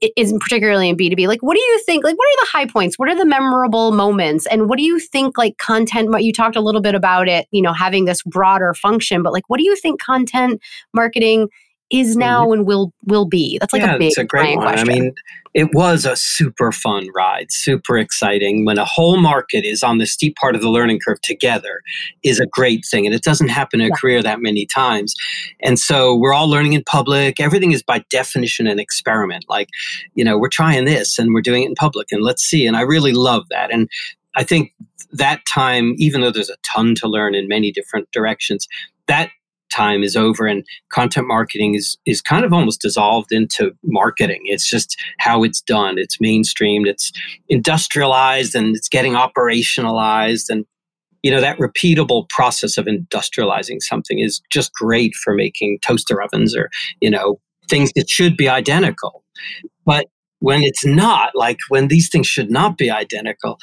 it 0.00 0.12
isn't 0.16 0.40
particularly 0.40 0.88
in 0.88 0.96
B2B, 0.96 1.28
like 1.28 1.42
what 1.42 1.54
do 1.54 1.60
you 1.60 1.82
think? 1.86 2.04
Like 2.04 2.18
what 2.18 2.26
are 2.26 2.44
the 2.44 2.50
high 2.50 2.66
points? 2.66 2.98
What 2.98 3.08
are 3.08 3.16
the 3.16 3.24
memorable 3.24 3.92
moments? 3.92 4.46
And 4.46 4.68
what 4.68 4.76
do 4.76 4.82
you 4.82 4.98
think 4.98 5.38
like 5.38 5.56
content 5.58 6.10
you 6.20 6.32
talked 6.32 6.56
a 6.56 6.60
little 6.60 6.80
bit 6.80 6.96
about 6.96 7.28
it, 7.28 7.46
you 7.52 7.62
know, 7.62 7.72
having 7.72 8.04
this 8.04 8.22
broader 8.24 8.74
function, 8.74 9.22
but 9.22 9.32
like 9.32 9.44
what 9.48 9.58
do 9.58 9.64
you 9.64 9.76
think 9.76 10.02
content 10.02 10.60
marketing 10.92 11.48
is 11.90 12.16
now 12.16 12.44
mm-hmm. 12.44 12.52
and 12.52 12.66
will 12.66 12.92
will 13.04 13.26
be? 13.26 13.58
That's 13.58 13.72
like 13.72 13.82
yeah, 13.82 13.96
a 13.96 13.98
big 13.98 14.08
it's 14.08 14.18
a 14.18 14.24
great 14.24 14.56
one. 14.56 14.66
Question. 14.66 14.88
I 14.88 14.92
mean, 14.92 15.14
it 15.52 15.74
was 15.74 16.04
a 16.04 16.14
super 16.14 16.70
fun 16.70 17.08
ride, 17.14 17.50
super 17.50 17.98
exciting. 17.98 18.64
When 18.64 18.78
a 18.78 18.84
whole 18.84 19.16
market 19.16 19.64
is 19.64 19.82
on 19.82 19.98
the 19.98 20.06
steep 20.06 20.36
part 20.36 20.54
of 20.54 20.60
the 20.60 20.70
learning 20.70 21.00
curve 21.04 21.20
together 21.22 21.82
is 22.22 22.38
a 22.38 22.46
great 22.46 22.84
thing. 22.88 23.04
And 23.04 23.14
it 23.14 23.22
doesn't 23.22 23.48
happen 23.48 23.80
in 23.80 23.86
a 23.86 23.88
yeah. 23.88 23.96
career 23.96 24.22
that 24.22 24.40
many 24.40 24.64
times. 24.66 25.14
And 25.60 25.78
so 25.78 26.14
we're 26.14 26.32
all 26.32 26.48
learning 26.48 26.74
in 26.74 26.84
public. 26.84 27.40
Everything 27.40 27.72
is 27.72 27.82
by 27.82 28.04
definition 28.10 28.68
an 28.68 28.78
experiment. 28.78 29.44
Like, 29.48 29.68
you 30.14 30.24
know, 30.24 30.38
we're 30.38 30.48
trying 30.48 30.84
this 30.84 31.18
and 31.18 31.34
we're 31.34 31.42
doing 31.42 31.64
it 31.64 31.68
in 31.68 31.74
public 31.74 32.08
and 32.12 32.22
let's 32.22 32.42
see. 32.42 32.66
And 32.66 32.76
I 32.76 32.82
really 32.82 33.12
love 33.12 33.44
that. 33.50 33.72
And 33.72 33.88
I 34.36 34.44
think 34.44 34.72
that 35.12 35.44
time, 35.46 35.94
even 35.96 36.20
though 36.20 36.30
there's 36.30 36.50
a 36.50 36.56
ton 36.62 36.94
to 36.96 37.08
learn 37.08 37.34
in 37.34 37.48
many 37.48 37.72
different 37.72 38.08
directions, 38.12 38.68
that 39.08 39.30
time 39.70 40.02
is 40.02 40.16
over 40.16 40.46
and 40.46 40.64
content 40.90 41.26
marketing 41.26 41.74
is 41.74 41.96
is 42.06 42.20
kind 42.20 42.44
of 42.44 42.52
almost 42.52 42.80
dissolved 42.80 43.32
into 43.32 43.72
marketing. 43.84 44.40
It's 44.44 44.68
just 44.68 44.96
how 45.18 45.42
it's 45.42 45.60
done. 45.60 45.98
It's 45.98 46.18
mainstreamed. 46.18 46.86
It's 46.86 47.12
industrialized 47.48 48.54
and 48.54 48.76
it's 48.76 48.88
getting 48.88 49.12
operationalized. 49.12 50.48
And 50.48 50.64
you 51.22 51.30
know 51.30 51.40
that 51.40 51.58
repeatable 51.58 52.28
process 52.28 52.78
of 52.78 52.86
industrializing 52.86 53.80
something 53.80 54.18
is 54.18 54.40
just 54.50 54.72
great 54.72 55.14
for 55.14 55.34
making 55.34 55.78
toaster 55.84 56.22
ovens 56.22 56.56
or 56.56 56.70
you 57.00 57.10
know 57.10 57.40
things 57.68 57.92
that 57.94 58.08
should 58.08 58.36
be 58.36 58.48
identical. 58.48 59.24
But 59.84 60.06
when 60.40 60.62
it's 60.62 60.86
not 60.86 61.32
like 61.34 61.58
when 61.68 61.88
these 61.88 62.08
things 62.08 62.26
should 62.26 62.50
not 62.50 62.78
be 62.78 62.90
identical 62.90 63.58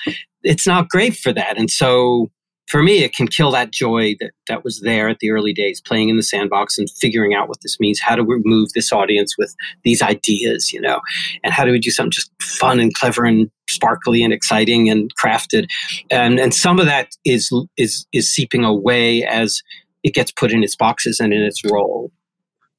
it's 0.48 0.66
not 0.66 0.90
great 0.90 1.16
for 1.16 1.34
that. 1.34 1.58
And 1.58 1.70
so 1.70 2.32
for 2.68 2.84
me, 2.84 3.04
it 3.04 3.14
can 3.14 3.28
kill 3.28 3.52
that 3.52 3.72
joy 3.72 4.16
that, 4.20 4.32
that 4.48 4.64
was 4.64 4.82
there 4.82 5.08
at 5.08 5.20
the 5.20 5.32
early 5.32 5.54
days, 5.54 5.82
playing 5.82 6.10
in 6.10 6.18
the 6.18 6.24
sandbox 6.24 6.78
and 6.78 6.90
figuring 7.00 7.34
out 7.34 7.48
what 7.48 7.62
this 7.62 7.80
means. 7.80 8.00
How 8.00 8.16
do 8.16 8.24
we 8.24 8.42
move 8.44 8.70
this 8.74 8.92
audience 8.92 9.38
with 9.38 9.56
these 9.84 10.02
ideas, 10.02 10.74
you 10.74 10.82
know? 10.82 11.00
And 11.44 11.54
how 11.54 11.64
do 11.64 11.72
we 11.72 11.80
do 11.80 11.90
something 11.90 12.12
just 12.12 12.30
fun 12.42 12.80
and 12.80 12.94
clever 12.94 13.24
and 13.24 13.50
sparkly 13.70 14.22
and 14.22 14.34
exciting 14.34 14.90
and 14.90 15.12
crafted? 15.16 15.68
And 16.12 16.40
and 16.40 16.54
some 16.54 16.80
of 16.80 16.86
that 16.86 17.16
is 17.24 17.50
is 17.78 18.06
is 18.12 18.30
seeping 18.34 18.66
away 18.66 19.24
as 19.24 19.62
it 20.04 20.14
gets 20.14 20.32
put 20.32 20.52
in 20.52 20.64
its 20.64 20.76
boxes 20.76 21.20
and 21.20 21.34
in 21.34 21.42
its 21.42 21.64
role. 21.64 22.12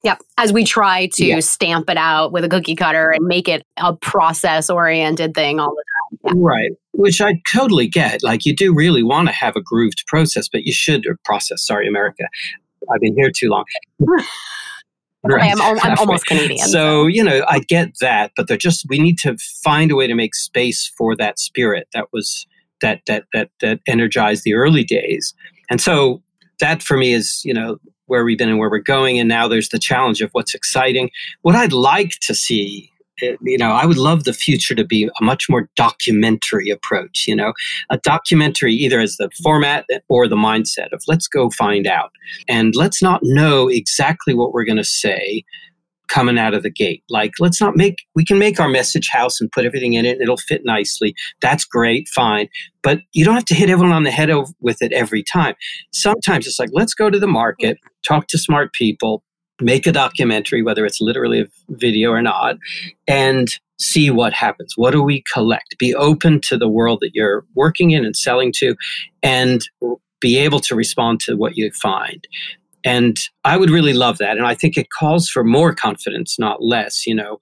Yep. 0.05 0.23
As 0.37 0.53
we 0.53 0.65
try 0.65 1.09
to 1.15 1.25
yeah. 1.25 1.41
stamp 1.41 1.91
it 1.91 1.97
out 1.97 2.31
with 2.31 2.45
a 2.45 2.49
cookie 2.49 2.77
cutter 2.77 3.11
and 3.11 3.25
make 3.27 3.49
it 3.49 3.65
a 3.79 3.97
process 3.97 4.71
oriented 4.71 5.35
thing 5.35 5.59
all 5.59 5.75
the 5.75 5.85
time. 5.85 5.88
Yeah. 6.25 6.33
Right. 6.35 6.71
Which 6.93 7.21
I 7.21 7.41
totally 7.53 7.87
get. 7.87 8.23
Like 8.23 8.45
you 8.45 8.55
do 8.55 8.75
really 8.75 9.03
want 9.03 9.29
to 9.29 9.35
have 9.35 9.57
a 9.57 9.61
grooved 9.61 10.05
process, 10.07 10.49
but 10.49 10.65
you 10.65 10.73
should 10.73 11.07
or 11.07 11.19
process, 11.25 11.67
sorry, 11.67 11.89
America. 11.89 12.25
I've 12.93 13.01
been 13.01 13.17
here 13.17 13.31
too 13.35 13.49
long. 13.49 13.65
Right. 15.25 15.53
I'm, 15.53 15.79
I'm, 15.81 15.99
almost 15.99 16.27
Canadian. 16.27 16.59
So, 16.59 16.71
so, 16.71 17.07
you 17.07 17.25
know, 17.25 17.45
I 17.49 17.59
get 17.59 17.91
that, 18.01 18.31
but 18.37 18.47
they're 18.47 18.57
just 18.57 18.87
we 18.89 19.01
need 19.01 19.19
to 19.19 19.37
find 19.65 19.91
a 19.91 19.97
way 19.97 20.07
to 20.07 20.15
make 20.15 20.35
space 20.35 20.91
for 20.97 21.17
that 21.17 21.41
spirit 21.41 21.89
that 21.93 22.07
was 22.13 22.47
that 22.81 23.01
that 23.09 23.25
that 23.33 23.51
that 23.61 23.81
energized 23.89 24.45
the 24.45 24.55
early 24.55 24.85
days. 24.85 25.35
And 25.71 25.81
so 25.81 26.23
that 26.61 26.83
for 26.85 26.97
me 26.97 27.13
is, 27.13 27.43
you 27.45 27.53
know, 27.53 27.79
where 28.07 28.25
we've 28.25 28.39
been 28.39 28.49
and 28.49 28.59
where 28.59 28.71
we're 28.71 28.79
going. 28.79 29.19
And 29.19 29.29
now 29.29 29.49
there's 29.49 29.69
the 29.69 29.79
challenge 29.79 30.21
of 30.21 30.31
what's 30.33 30.55
exciting. 30.55 31.11
What 31.43 31.57
I'd 31.57 31.73
like 31.73 32.13
to 32.23 32.35
see 32.35 32.91
Uh, 33.23 33.37
you 33.43 33.59
know, 33.59 33.71
I 33.71 33.87
would 33.87 33.99
love 33.99 34.25
the 34.25 34.33
future 34.33 34.75
to 34.75 34.85
be 34.85 35.05
a 35.05 35.25
much 35.25 35.49
more 35.49 35.69
documentary 35.77 36.71
approach, 36.71 37.25
you 37.27 37.37
know, 37.37 37.53
a 37.91 37.99
documentary 37.99 38.75
either 38.75 39.01
as 39.01 39.17
the 39.17 39.31
format 39.43 39.87
or 40.09 40.29
the 40.29 40.37
mindset 40.37 40.93
of 40.93 41.03
let's 41.09 41.29
go 41.29 41.51
find 41.51 41.87
out 41.87 42.11
and 42.49 42.75
let's 42.75 43.03
not 43.03 43.21
know 43.23 43.69
exactly 43.69 44.35
what 44.35 44.53
we're 44.53 44.65
going 44.65 44.77
to 44.77 44.85
say 44.85 45.45
coming 46.09 46.39
out 46.39 46.55
of 46.55 46.63
the 46.63 46.71
gate. 46.71 47.05
Like, 47.09 47.33
let's 47.39 47.61
not 47.61 47.77
make, 47.77 47.99
we 48.15 48.25
can 48.25 48.39
make 48.39 48.59
our 48.59 48.69
message 48.69 49.09
house 49.11 49.41
and 49.41 49.53
put 49.53 49.65
everything 49.65 49.93
in 49.93 50.05
it 50.05 50.13
and 50.13 50.23
it'll 50.23 50.39
fit 50.39 50.63
nicely. 50.65 51.15
That's 51.41 51.65
great, 51.65 52.09
fine. 52.09 52.49
But 52.83 53.01
you 53.13 53.25
don't 53.25 53.35
have 53.35 53.45
to 53.47 53.55
hit 53.55 53.71
everyone 53.71 53.95
on 53.95 54.05
the 54.05 54.11
head 54.11 54.31
with 54.61 54.83
it 54.83 54.93
every 54.93 55.23
time. 55.23 55.55
Sometimes 55.93 56.47
it's 56.47 56.59
like, 56.59 56.71
let's 56.73 56.95
go 56.95 57.11
to 57.11 57.19
the 57.19 57.27
market, 57.27 57.77
mm-hmm. 57.77 58.15
talk 58.15 58.27
to 58.29 58.39
smart 58.39 58.73
people, 58.73 59.23
make 59.61 59.87
a 59.87 59.93
documentary, 59.93 60.63
whether 60.63 60.87
it's 60.87 61.01
literally 61.01 61.41
a 61.41 61.47
video 61.71 62.11
or 62.11 62.23
not, 62.23 62.57
and 63.07 63.49
see 63.79 64.11
what 64.11 64.33
happens. 64.33 64.75
What 64.77 64.91
do 64.91 65.03
we 65.03 65.23
collect? 65.33 65.79
Be 65.79 65.95
open 65.95 66.41
to 66.49 66.57
the 66.57 66.69
world 66.69 66.99
that 67.01 67.15
you're 67.15 67.45
working 67.55 67.91
in 67.93 68.05
and 68.05 68.17
selling 68.17 68.53
to, 68.57 68.75
and 69.23 69.63
be 70.21 70.39
able 70.39 70.61
to 70.61 70.75
respond 70.75 71.21
to 71.21 71.37
what 71.37 71.57
you 71.57 71.71
find. 71.71 72.27
And 72.85 73.17
I 73.45 73.57
would 73.57 73.71
really 73.71 73.93
love 73.93 74.19
that. 74.19 74.37
And 74.37 74.47
I 74.47 74.55
think 74.55 74.77
it 74.77 74.89
calls 74.91 75.29
for 75.29 75.45
more 75.45 75.75
confidence, 75.75 76.39
not 76.39 76.63
less. 76.63 77.07
You 77.07 77.15
know, 77.15 77.41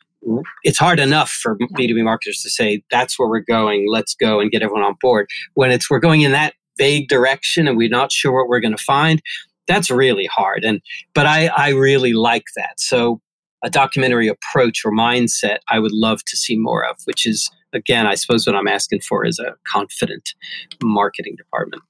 it's 0.64 0.78
hard 0.78 0.98
enough 0.98 1.30
for 1.30 1.56
B2B 1.56 2.02
marketers 2.02 2.42
to 2.42 2.50
say, 2.50 2.82
that's 2.90 3.18
where 3.18 3.28
we're 3.28 3.40
going, 3.40 3.86
let's 3.90 4.14
go 4.14 4.40
and 4.40 4.50
get 4.50 4.62
everyone 4.62 4.84
on 4.84 4.96
board. 5.00 5.28
When 5.54 5.70
it's 5.70 5.90
we're 5.90 6.00
going 6.00 6.22
in 6.22 6.32
that 6.32 6.54
vague 6.78 7.08
direction 7.08 7.68
and 7.68 7.76
we're 7.76 7.88
not 7.88 8.12
sure 8.12 8.32
what 8.32 8.48
we're 8.48 8.60
going 8.60 8.76
to 8.76 8.82
find, 8.82 9.22
that's 9.66 9.90
really 9.90 10.26
hard. 10.26 10.64
And 10.64 10.80
but 11.14 11.26
I, 11.26 11.48
I 11.56 11.70
really 11.70 12.12
like 12.12 12.44
that. 12.56 12.78
So 12.78 13.20
a 13.64 13.70
documentary 13.70 14.28
approach 14.28 14.84
or 14.84 14.92
mindset 14.92 15.58
I 15.70 15.78
would 15.78 15.92
love 15.92 16.24
to 16.26 16.36
see 16.36 16.56
more 16.56 16.84
of, 16.84 16.96
which 17.04 17.26
is 17.26 17.50
again, 17.72 18.06
I 18.06 18.14
suppose 18.14 18.46
what 18.46 18.56
I'm 18.56 18.68
asking 18.68 19.00
for 19.00 19.26
is 19.26 19.38
a 19.38 19.54
confident 19.70 20.34
marketing 20.82 21.36
department 21.36 21.82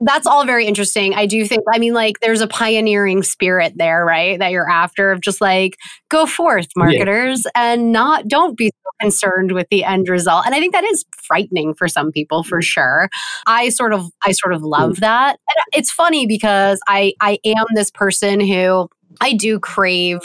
that's 0.00 0.26
all 0.26 0.44
very 0.44 0.66
interesting. 0.66 1.14
I 1.14 1.26
do 1.26 1.44
think, 1.46 1.62
I 1.72 1.78
mean, 1.78 1.94
like, 1.94 2.20
there's 2.20 2.42
a 2.42 2.46
pioneering 2.46 3.22
spirit 3.22 3.74
there, 3.76 4.04
right? 4.04 4.38
That 4.38 4.50
you're 4.50 4.68
after 4.68 5.10
of 5.10 5.20
just 5.20 5.40
like, 5.40 5.76
go 6.10 6.26
forth, 6.26 6.68
marketers, 6.76 7.44
yeah. 7.44 7.72
and 7.72 7.92
not, 7.92 8.28
don't 8.28 8.56
be 8.56 8.66
so 8.66 8.90
concerned 9.00 9.52
with 9.52 9.68
the 9.70 9.84
end 9.84 10.08
result. 10.08 10.44
And 10.44 10.54
I 10.54 10.60
think 10.60 10.74
that 10.74 10.84
is 10.84 11.04
frightening 11.26 11.74
for 11.74 11.88
some 11.88 12.12
people 12.12 12.42
for 12.42 12.60
sure. 12.60 13.08
I 13.46 13.70
sort 13.70 13.94
of, 13.94 14.10
I 14.22 14.32
sort 14.32 14.52
of 14.52 14.60
hmm. 14.60 14.66
love 14.66 15.00
that. 15.00 15.38
And 15.48 15.78
it's 15.80 15.90
funny 15.90 16.26
because 16.26 16.78
I, 16.88 17.14
I 17.20 17.38
am 17.44 17.66
this 17.74 17.90
person 17.90 18.40
who 18.40 18.88
I 19.20 19.32
do 19.32 19.58
crave 19.58 20.20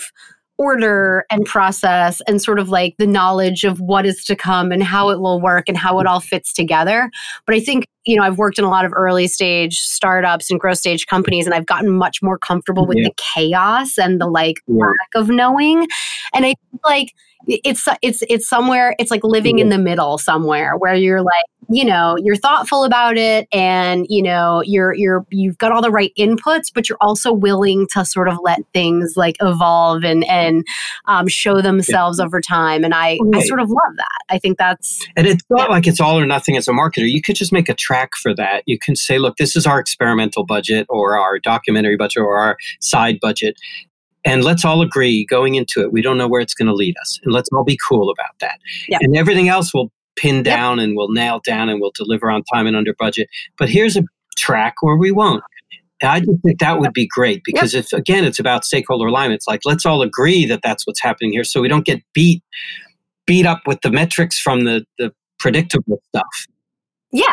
order 0.62 1.26
and 1.32 1.43
process 1.43 2.21
and 2.28 2.39
sort 2.39 2.60
of 2.60 2.69
like 2.69 2.93
the 3.00 3.08
knowledge 3.08 3.63
of 3.63 3.82
what 3.82 4.06
is 4.06 4.24
to 4.24 4.36
come 4.36 4.71
and 4.71 4.84
how 4.84 5.10
it 5.10 5.19
will 5.19 5.41
work 5.41 5.67
and 5.67 5.76
how 5.76 6.00
it 6.00 6.06
all 6.06 6.19
fits 6.19 6.54
together. 6.54 7.10
But 7.47 7.56
I 7.56 7.60
think, 7.60 7.88
you 8.06 8.15
know, 8.15 8.21
I've 8.21 8.38
worked 8.38 8.60
in 8.60 8.63
a 8.63 8.69
lot 8.69 8.86
of 8.86 8.93
early 8.95 9.26
stage 9.26 9.80
startups 9.80 10.52
and 10.52 10.60
growth 10.60 10.78
stage 10.78 11.08
companies, 11.08 11.47
and 11.47 11.56
I've 11.56 11.65
gotten 11.65 11.89
much 11.89 12.21
more 12.21 12.38
comfortable 12.38 12.86
with 12.86 13.00
yeah. 13.00 13.06
the 13.06 13.13
chaos 13.34 13.97
and 13.97 14.21
the 14.21 14.28
like 14.28 14.58
yeah. 14.67 14.86
lack 14.86 15.10
of 15.15 15.30
knowing. 15.30 15.88
And 16.32 16.45
I 16.45 16.54
like, 16.86 17.15
it's 17.47 17.88
it's 18.01 18.23
it's 18.30 18.47
somewhere 18.47 18.95
it's 18.99 19.12
like 19.12 19.23
living 19.23 19.60
in 19.60 19.69
the 19.69 19.77
middle 19.77 20.17
somewhere 20.17 20.77
where 20.77 20.95
you're 20.95 21.21
like 21.21 21.45
you 21.69 21.86
know 21.86 22.17
you're 22.21 22.36
thoughtful 22.36 22.84
about 22.84 23.17
it 23.17 23.47
and 23.54 24.06
you 24.10 24.21
know 24.21 24.62
you're 24.65 24.93
you're 24.93 25.25
you've 25.30 25.58
got 25.58 25.71
all 25.71 25.82
the 25.82 25.91
right 25.91 26.12
inputs 26.17 26.65
but 26.73 26.89
you're 26.89 26.97
also 27.01 27.32
willing 27.32 27.88
to 27.88 28.04
sort 28.04 28.27
of 28.27 28.38
let 28.43 28.60
things 28.73 29.13
like 29.15 29.36
evolve 29.41 30.04
and 30.04 30.23
and 30.25 30.65
um, 31.06 31.27
show 31.27 31.62
themselves 31.62 32.19
yeah. 32.19 32.25
over 32.25 32.41
time 32.41 32.84
and 32.84 32.93
I 32.93 33.17
right. 33.21 33.41
I 33.41 33.43
sort 33.43 33.60
of 33.60 33.69
love 33.69 33.95
that 33.95 34.19
I 34.30 34.38
think 34.38 34.58
that's 34.58 35.06
and 35.15 35.27
it's 35.27 35.43
not 35.49 35.69
yeah. 35.69 35.75
like 35.75 35.88
it's 35.88 35.99
all 35.99 36.19
or 36.19 36.25
nothing 36.25 36.58
as 36.58 36.67
a 36.67 36.71
marketer 36.71 37.10
you 37.10 37.21
could 37.21 37.36
just 37.36 37.54
make 37.54 37.69
a 37.69 37.75
track 37.75 38.12
for 38.15 38.34
that 38.36 38.63
you 38.65 38.77
can 38.77 38.95
say 38.95 39.17
look 39.17 39.38
this 39.38 39.56
is 39.56 39.65
our 39.65 39.80
experimental 39.80 40.45
budget 40.45 40.86
or 40.89 41.17
our 41.17 41.39
documentary 41.39 41.95
budget 41.95 42.21
or 42.21 42.38
our 42.38 42.58
side 42.80 43.19
budget 43.21 43.56
and 44.24 44.44
let's 44.44 44.64
all 44.64 44.82
agree 44.82 45.26
going 45.26 45.56
into 45.56 45.82
it, 45.82 45.92
we 45.92 46.02
don't 46.02 46.18
know 46.18 46.28
where 46.28 46.42
it's 46.42 46.54
going 46.54 46.68
to 46.68 46.74
lead 46.74 46.96
us. 47.02 47.20
And 47.24 47.34
let's 47.34 47.50
all 47.54 47.64
be 47.64 47.78
cool 47.88 48.10
about 48.10 48.38
that. 48.40 48.60
Yep. 48.88 49.02
And 49.04 49.18
everything 49.18 49.50
else 49.50 49.74
will 49.74 49.92
pin 50.16 50.44
down 50.44 50.78
yep. 50.78 50.86
and 50.86 50.98
we'll 50.98 51.10
nail 51.10 51.42
down 51.44 51.70
and 51.70 51.82
we'll 51.82 51.94
deliver 51.96 52.30
on 52.30 52.44
time 52.54 52.68
and 52.68 52.76
under 52.76 52.94
budget. 52.94 53.30
But 53.58 53.70
here's 53.70 53.98
a 53.98 54.04
track 54.38 54.76
where 54.82 54.96
we 54.96 55.12
won't. 55.12 55.44
I 56.04 56.20
just 56.20 56.42
think 56.44 56.60
that 56.60 56.80
would 56.80 56.94
be 56.94 57.08
great 57.08 57.44
because 57.44 57.74
yep. 57.74 57.86
if, 57.86 57.94
again, 57.94 58.26
it's 58.26 58.40
about 58.40 58.66
stakeholder 58.66 59.06
alignment, 59.06 59.38
it's 59.38 59.48
like, 59.48 59.62
let's 59.66 59.86
all 59.86 60.02
agree 60.02 60.46
that 60.48 60.62
that's 60.64 60.88
what's 60.88 61.02
happening 61.02 61.32
here 61.32 61.44
so 61.44 61.62
we 61.62 61.68
don't 61.68 61.86
get 61.86 62.02
beat 62.14 62.44
beat 63.28 63.46
up 63.46 63.62
with 63.68 63.80
the 63.82 63.92
metrics 63.92 64.40
from 64.40 64.64
the, 64.66 64.84
the 64.98 65.14
predictable 65.38 66.02
stuff. 66.10 66.48
Yeah, 67.12 67.32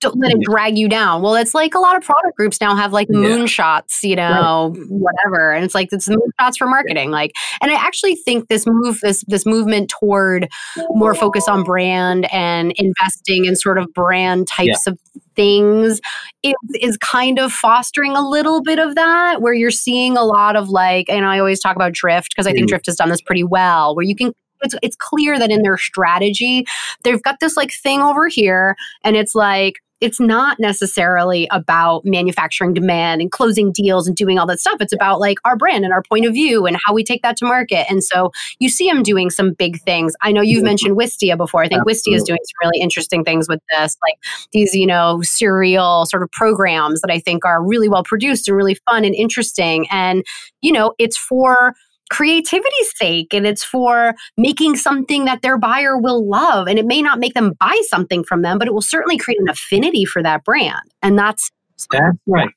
don't 0.00 0.18
let 0.18 0.32
it 0.32 0.40
drag 0.42 0.78
you 0.78 0.88
down. 0.88 1.22
Well, 1.22 1.34
it's 1.34 1.54
like 1.54 1.74
a 1.74 1.78
lot 1.78 1.96
of 1.96 2.02
product 2.02 2.36
groups 2.36 2.60
now 2.60 2.74
have 2.74 2.92
like 2.92 3.08
Yeah. 3.10 3.18
moonshots, 3.18 4.02
you 4.02 4.16
know, 4.16 4.74
whatever. 4.88 5.52
And 5.52 5.64
it's 5.64 5.74
like 5.74 5.88
it's 5.92 6.08
moonshots 6.08 6.56
for 6.58 6.66
marketing. 6.66 7.10
Like, 7.10 7.32
and 7.60 7.70
I 7.70 7.74
actually 7.74 8.14
think 8.14 8.48
this 8.48 8.64
move, 8.66 9.00
this 9.02 9.24
this 9.26 9.44
movement 9.46 9.88
toward 9.90 10.48
more 10.90 11.14
focus 11.14 11.48
on 11.48 11.62
brand 11.64 12.32
and 12.32 12.72
investing 12.76 13.44
in 13.44 13.56
sort 13.56 13.78
of 13.78 13.92
brand 13.94 14.46
types 14.48 14.86
of 14.86 14.98
things 15.34 16.00
is, 16.42 16.54
is 16.80 16.96
kind 16.98 17.38
of 17.38 17.52
fostering 17.52 18.16
a 18.16 18.26
little 18.26 18.62
bit 18.62 18.78
of 18.78 18.94
that 18.94 19.42
where 19.42 19.52
you're 19.52 19.70
seeing 19.70 20.16
a 20.16 20.24
lot 20.24 20.56
of 20.56 20.70
like 20.70 21.10
and 21.10 21.26
i 21.26 21.38
always 21.38 21.60
talk 21.60 21.76
about 21.76 21.92
drift 21.92 22.30
because 22.34 22.46
i 22.46 22.52
think 22.52 22.64
Mm. 22.66 22.68
drift 22.70 22.86
has 22.86 22.96
done 22.96 23.10
this 23.10 23.20
pretty 23.20 23.44
well 23.44 23.94
where 23.94 24.04
you 24.04 24.16
can 24.16 24.32
it's, 24.62 24.74
it's 24.82 24.96
clear 24.96 25.38
that 25.38 25.50
in 25.50 25.62
their 25.62 25.76
strategy 25.76 26.66
they've 27.02 27.22
got 27.22 27.40
this 27.40 27.56
like 27.56 27.72
thing 27.72 28.00
over 28.00 28.28
here 28.28 28.76
and 29.04 29.16
it's 29.16 29.34
like 29.34 29.80
it's 30.00 30.20
not 30.20 30.58
necessarily 30.60 31.48
about 31.50 32.04
manufacturing 32.04 32.74
demand 32.74 33.20
and 33.20 33.32
closing 33.32 33.72
deals 33.72 34.06
and 34.06 34.16
doing 34.16 34.38
all 34.38 34.46
that 34.46 34.60
stuff. 34.60 34.76
It's 34.80 34.92
about 34.92 35.20
like 35.20 35.38
our 35.44 35.56
brand 35.56 35.84
and 35.84 35.92
our 35.92 36.02
point 36.02 36.26
of 36.26 36.34
view 36.34 36.66
and 36.66 36.76
how 36.84 36.92
we 36.92 37.02
take 37.02 37.22
that 37.22 37.36
to 37.38 37.46
market. 37.46 37.86
And 37.90 38.04
so 38.04 38.30
you 38.58 38.68
see 38.68 38.90
them 38.90 39.02
doing 39.02 39.30
some 39.30 39.54
big 39.54 39.80
things. 39.82 40.14
I 40.20 40.32
know 40.32 40.42
you've 40.42 40.64
mentioned 40.64 40.98
Wistia 40.98 41.36
before. 41.36 41.62
I 41.62 41.68
think 41.68 41.84
Wistia 41.84 42.14
is 42.14 42.24
doing 42.24 42.38
some 42.42 42.68
really 42.68 42.82
interesting 42.82 43.24
things 43.24 43.48
with 43.48 43.60
this, 43.70 43.96
like 44.06 44.18
these, 44.52 44.74
you 44.74 44.86
know, 44.86 45.22
serial 45.22 46.04
sort 46.06 46.22
of 46.22 46.30
programs 46.30 47.00
that 47.00 47.10
I 47.10 47.18
think 47.18 47.44
are 47.44 47.62
really 47.62 47.88
well 47.88 48.04
produced 48.04 48.48
and 48.48 48.56
really 48.56 48.76
fun 48.88 49.04
and 49.04 49.14
interesting. 49.14 49.86
And, 49.90 50.24
you 50.60 50.72
know, 50.72 50.94
it's 50.98 51.16
for 51.16 51.74
creativity's 52.10 52.92
sake 52.96 53.34
and 53.34 53.46
it's 53.46 53.64
for 53.64 54.14
making 54.36 54.76
something 54.76 55.24
that 55.24 55.42
their 55.42 55.58
buyer 55.58 55.98
will 55.98 56.28
love 56.28 56.68
and 56.68 56.78
it 56.78 56.86
may 56.86 57.02
not 57.02 57.18
make 57.18 57.34
them 57.34 57.52
buy 57.58 57.80
something 57.88 58.22
from 58.22 58.42
them 58.42 58.58
but 58.58 58.68
it 58.68 58.74
will 58.74 58.80
certainly 58.80 59.16
create 59.16 59.40
an 59.40 59.48
affinity 59.48 60.04
for 60.04 60.22
that 60.22 60.44
brand 60.44 60.92
and 61.02 61.18
that's 61.18 61.50
That's 61.90 62.18
right. 62.26 62.50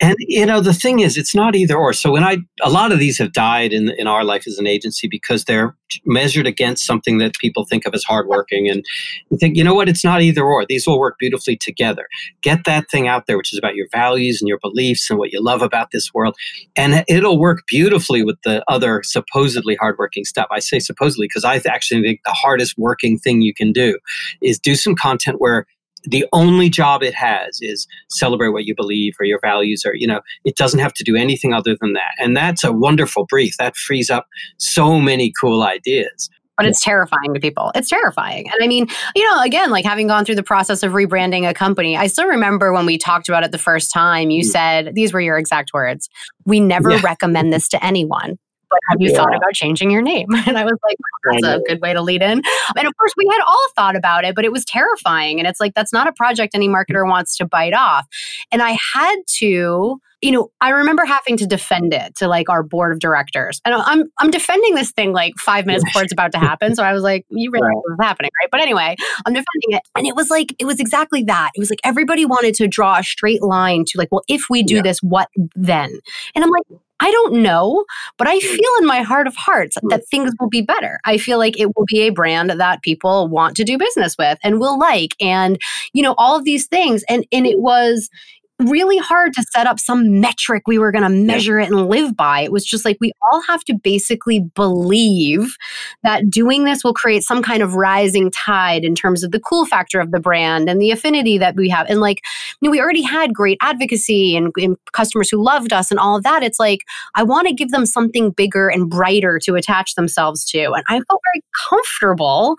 And 0.00 0.14
you 0.20 0.46
know 0.46 0.60
the 0.60 0.72
thing 0.72 1.00
is, 1.00 1.16
it's 1.16 1.34
not 1.34 1.56
either 1.56 1.76
or. 1.76 1.92
So 1.92 2.12
when 2.12 2.22
I 2.22 2.38
a 2.62 2.70
lot 2.70 2.92
of 2.92 3.00
these 3.00 3.18
have 3.18 3.32
died 3.32 3.72
in 3.72 3.90
in 3.98 4.06
our 4.06 4.22
life 4.22 4.46
as 4.46 4.58
an 4.58 4.66
agency 4.66 5.08
because 5.08 5.44
they're 5.44 5.76
measured 6.04 6.46
against 6.46 6.86
something 6.86 7.18
that 7.18 7.34
people 7.40 7.64
think 7.64 7.84
of 7.84 7.94
as 7.94 8.04
hardworking, 8.04 8.68
and 8.68 8.84
you 9.30 9.38
think, 9.38 9.56
you 9.56 9.64
know 9.64 9.74
what, 9.74 9.88
it's 9.88 10.04
not 10.04 10.22
either 10.22 10.44
or. 10.44 10.64
These 10.66 10.86
will 10.86 11.00
work 11.00 11.16
beautifully 11.18 11.56
together. 11.56 12.06
Get 12.42 12.64
that 12.64 12.88
thing 12.90 13.08
out 13.08 13.26
there, 13.26 13.36
which 13.36 13.52
is 13.52 13.58
about 13.58 13.74
your 13.74 13.88
values 13.90 14.40
and 14.40 14.48
your 14.48 14.58
beliefs 14.58 15.10
and 15.10 15.18
what 15.18 15.32
you 15.32 15.42
love 15.42 15.62
about 15.62 15.90
this 15.90 16.14
world, 16.14 16.36
and 16.76 17.04
it'll 17.08 17.38
work 17.38 17.64
beautifully 17.66 18.22
with 18.22 18.40
the 18.44 18.62
other 18.68 19.02
supposedly 19.02 19.74
hardworking 19.74 20.24
stuff. 20.24 20.46
I 20.52 20.60
say 20.60 20.78
supposedly 20.78 21.26
because 21.26 21.44
I 21.44 21.56
actually 21.66 22.02
think 22.02 22.20
the 22.24 22.32
hardest 22.32 22.78
working 22.78 23.18
thing 23.18 23.42
you 23.42 23.54
can 23.54 23.72
do 23.72 23.98
is 24.42 24.60
do 24.60 24.76
some 24.76 24.94
content 24.94 25.40
where 25.40 25.66
the 26.04 26.26
only 26.32 26.68
job 26.68 27.02
it 27.02 27.14
has 27.14 27.58
is 27.60 27.86
celebrate 28.08 28.50
what 28.50 28.64
you 28.64 28.74
believe 28.74 29.14
or 29.20 29.24
your 29.26 29.40
values 29.40 29.84
or 29.84 29.94
you 29.94 30.06
know 30.06 30.20
it 30.44 30.56
doesn't 30.56 30.80
have 30.80 30.92
to 30.94 31.04
do 31.04 31.16
anything 31.16 31.52
other 31.52 31.76
than 31.80 31.92
that 31.92 32.12
and 32.18 32.36
that's 32.36 32.62
a 32.64 32.72
wonderful 32.72 33.26
brief 33.26 33.56
that 33.58 33.76
frees 33.76 34.10
up 34.10 34.26
so 34.58 35.00
many 35.00 35.32
cool 35.40 35.62
ideas 35.62 36.30
but 36.56 36.66
it's 36.66 36.82
terrifying 36.82 37.32
to 37.34 37.38
people. 37.38 37.70
It's 37.76 37.88
terrifying. 37.88 38.50
And 38.50 38.56
I 38.60 38.66
mean, 38.66 38.88
you 39.14 39.22
know, 39.22 39.40
again, 39.42 39.70
like 39.70 39.84
having 39.84 40.08
gone 40.08 40.24
through 40.24 40.34
the 40.34 40.42
process 40.42 40.82
of 40.82 40.90
rebranding 40.90 41.48
a 41.48 41.54
company, 41.54 41.96
I 41.96 42.08
still 42.08 42.26
remember 42.26 42.72
when 42.72 42.84
we 42.84 42.98
talked 42.98 43.28
about 43.28 43.44
it 43.44 43.52
the 43.52 43.58
first 43.58 43.92
time, 43.92 44.30
you 44.30 44.42
Mm. 44.42 44.46
said, 44.48 44.94
these 44.96 45.12
were 45.12 45.20
your 45.20 45.38
exact 45.38 45.70
words, 45.72 46.08
we 46.46 46.58
never 46.58 46.90
Yeah. 46.90 47.00
recommend 47.04 47.52
this 47.52 47.68
to 47.68 47.84
anyone. 47.86 48.38
But 48.70 48.78
have 48.90 49.00
you 49.00 49.14
thought 49.14 49.34
about 49.34 49.52
changing 49.52 49.90
your 49.90 50.02
name? 50.02 50.28
And 50.46 50.56
I 50.58 50.64
was 50.64 50.78
like, 50.84 50.96
that's 51.24 51.44
a 51.44 51.60
good 51.66 51.80
way 51.82 51.92
to 51.92 52.00
lead 52.02 52.22
in. 52.22 52.42
And 52.76 52.86
of 52.86 52.96
course, 52.96 53.12
we 53.16 53.28
had 53.30 53.42
all 53.46 53.66
thought 53.76 53.96
about 53.96 54.24
it, 54.24 54.34
but 54.34 54.44
it 54.44 54.52
was 54.52 54.64
terrifying. 54.64 55.38
And 55.38 55.46
it's 55.48 55.60
like, 55.60 55.74
that's 55.74 55.92
not 55.92 56.06
a 56.06 56.12
project 56.12 56.54
any 56.54 56.68
marketer 56.68 57.06
wants 57.08 57.36
to 57.38 57.46
bite 57.46 57.74
off. 57.74 58.06
And 58.50 58.62
I 58.62 58.76
had 58.94 59.16
to, 59.38 60.00
you 60.20 60.30
know, 60.32 60.50
I 60.60 60.70
remember 60.70 61.04
having 61.04 61.36
to 61.38 61.46
defend 61.46 61.92
it 61.92 62.14
to 62.16 62.28
like 62.28 62.48
our 62.48 62.62
board 62.62 62.92
of 62.92 62.98
directors. 62.98 63.60
And 63.64 63.74
I'm 63.74 64.04
I'm 64.18 64.30
defending 64.30 64.74
this 64.74 64.90
thing 64.90 65.12
like 65.12 65.34
five 65.38 65.64
minutes 65.66 65.84
before 65.84 66.02
it's 66.02 66.12
about 66.12 66.32
to 66.32 66.38
happen. 66.38 66.74
So 66.74 66.82
I 66.82 66.92
was 66.92 67.02
like, 67.02 67.24
you 67.30 67.50
realize 67.50 67.68
Right. 67.68 67.82
what's 67.96 68.02
happening, 68.02 68.30
right? 68.42 68.48
But 68.50 68.60
anyway, 68.60 68.96
I'm 69.26 69.32
defending 69.32 69.70
it. 69.70 69.82
And 69.96 70.06
it 70.06 70.16
was 70.16 70.30
like, 70.30 70.54
it 70.58 70.64
was 70.64 70.80
exactly 70.80 71.22
that. 71.24 71.50
It 71.54 71.60
was 71.60 71.70
like 71.70 71.80
everybody 71.84 72.24
wanted 72.24 72.54
to 72.56 72.66
draw 72.68 72.98
a 72.98 73.02
straight 73.04 73.42
line 73.42 73.84
to 73.88 73.98
like, 73.98 74.08
well, 74.10 74.22
if 74.28 74.46
we 74.50 74.62
do 74.62 74.76
Yeah. 74.76 74.82
this, 74.82 74.98
what 75.02 75.28
then? 75.54 75.90
And 76.34 76.44
I'm 76.44 76.50
like, 76.50 76.80
I 77.00 77.10
don't 77.10 77.42
know, 77.42 77.84
but 78.16 78.26
I 78.26 78.36
Mm. 78.38 78.40
feel 78.40 78.70
in 78.80 78.86
my 78.86 79.02
heart 79.02 79.26
of 79.26 79.36
hearts 79.36 79.76
that 79.90 80.06
things 80.10 80.32
will 80.40 80.48
be 80.48 80.62
better. 80.62 80.98
I 81.04 81.18
feel 81.18 81.38
like 81.38 81.58
it 81.58 81.76
will 81.76 81.84
be 81.86 82.00
a 82.02 82.10
brand 82.10 82.50
that 82.50 82.82
people 82.82 83.28
want 83.28 83.56
to 83.56 83.64
do 83.64 83.78
business 83.78 84.16
with 84.18 84.38
and 84.42 84.58
will 84.60 84.78
like 84.78 85.14
and 85.20 85.58
you 85.92 86.02
know 86.02 86.14
all 86.18 86.36
of 86.36 86.44
these 86.44 86.66
things 86.66 87.04
and 87.08 87.24
and 87.32 87.46
it 87.46 87.60
was 87.60 88.10
really 88.58 88.98
hard 88.98 89.32
to 89.34 89.42
set 89.42 89.66
up 89.66 89.78
some 89.78 90.20
metric 90.20 90.64
we 90.66 90.78
were 90.78 90.90
going 90.90 91.04
to 91.04 91.08
measure 91.08 91.60
it 91.60 91.70
and 91.70 91.88
live 91.88 92.16
by. 92.16 92.40
It 92.40 92.50
was 92.50 92.64
just 92.64 92.84
like 92.84 92.98
we 93.00 93.12
all 93.22 93.40
have 93.42 93.62
to 93.64 93.74
basically 93.74 94.40
believe 94.54 95.56
that 96.02 96.28
doing 96.28 96.64
this 96.64 96.82
will 96.82 96.94
create 96.94 97.22
some 97.22 97.42
kind 97.42 97.62
of 97.62 97.74
rising 97.74 98.30
tide 98.30 98.84
in 98.84 98.94
terms 98.94 99.22
of 99.22 99.30
the 99.30 99.38
cool 99.38 99.64
factor 99.64 100.00
of 100.00 100.10
the 100.10 100.18
brand 100.18 100.68
and 100.68 100.80
the 100.80 100.90
affinity 100.90 101.38
that 101.38 101.54
we 101.54 101.68
have. 101.68 101.86
And 101.88 102.00
like, 102.00 102.22
you 102.60 102.66
know, 102.66 102.70
we 102.72 102.80
already 102.80 103.02
had 103.02 103.32
great 103.32 103.58
advocacy 103.62 104.36
and, 104.36 104.52
and 104.56 104.76
customers 104.92 105.30
who 105.30 105.42
loved 105.42 105.72
us 105.72 105.90
and 105.90 106.00
all 106.00 106.16
of 106.16 106.24
that. 106.24 106.42
It's 106.42 106.58
like, 106.58 106.84
I 107.14 107.22
want 107.22 107.46
to 107.46 107.54
give 107.54 107.70
them 107.70 107.86
something 107.86 108.32
bigger 108.32 108.68
and 108.68 108.90
brighter 108.90 109.38
to 109.44 109.54
attach 109.54 109.94
themselves 109.94 110.44
to. 110.46 110.72
And 110.72 110.84
I 110.88 111.00
felt 111.00 111.20
very 111.32 111.44
comfortable 111.68 112.56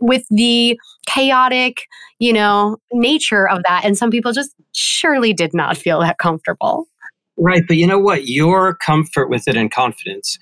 with 0.00 0.24
the 0.30 0.78
chaotic, 1.06 1.82
you 2.18 2.32
know, 2.32 2.76
nature 2.92 3.48
of 3.48 3.62
that. 3.68 3.84
And 3.84 3.96
some 3.98 4.10
people 4.10 4.32
just 4.32 4.54
surely 4.72 5.32
did 5.32 5.52
not 5.54 5.76
feel 5.76 6.00
that 6.00 6.18
comfortable. 6.18 6.86
right 7.36 7.62
but 7.66 7.76
you 7.76 7.86
know 7.86 7.98
what 7.98 8.26
your 8.26 8.74
comfort 8.76 9.28
with 9.30 9.46
it 9.48 9.56
and 9.56 9.70
confidence 9.70 10.38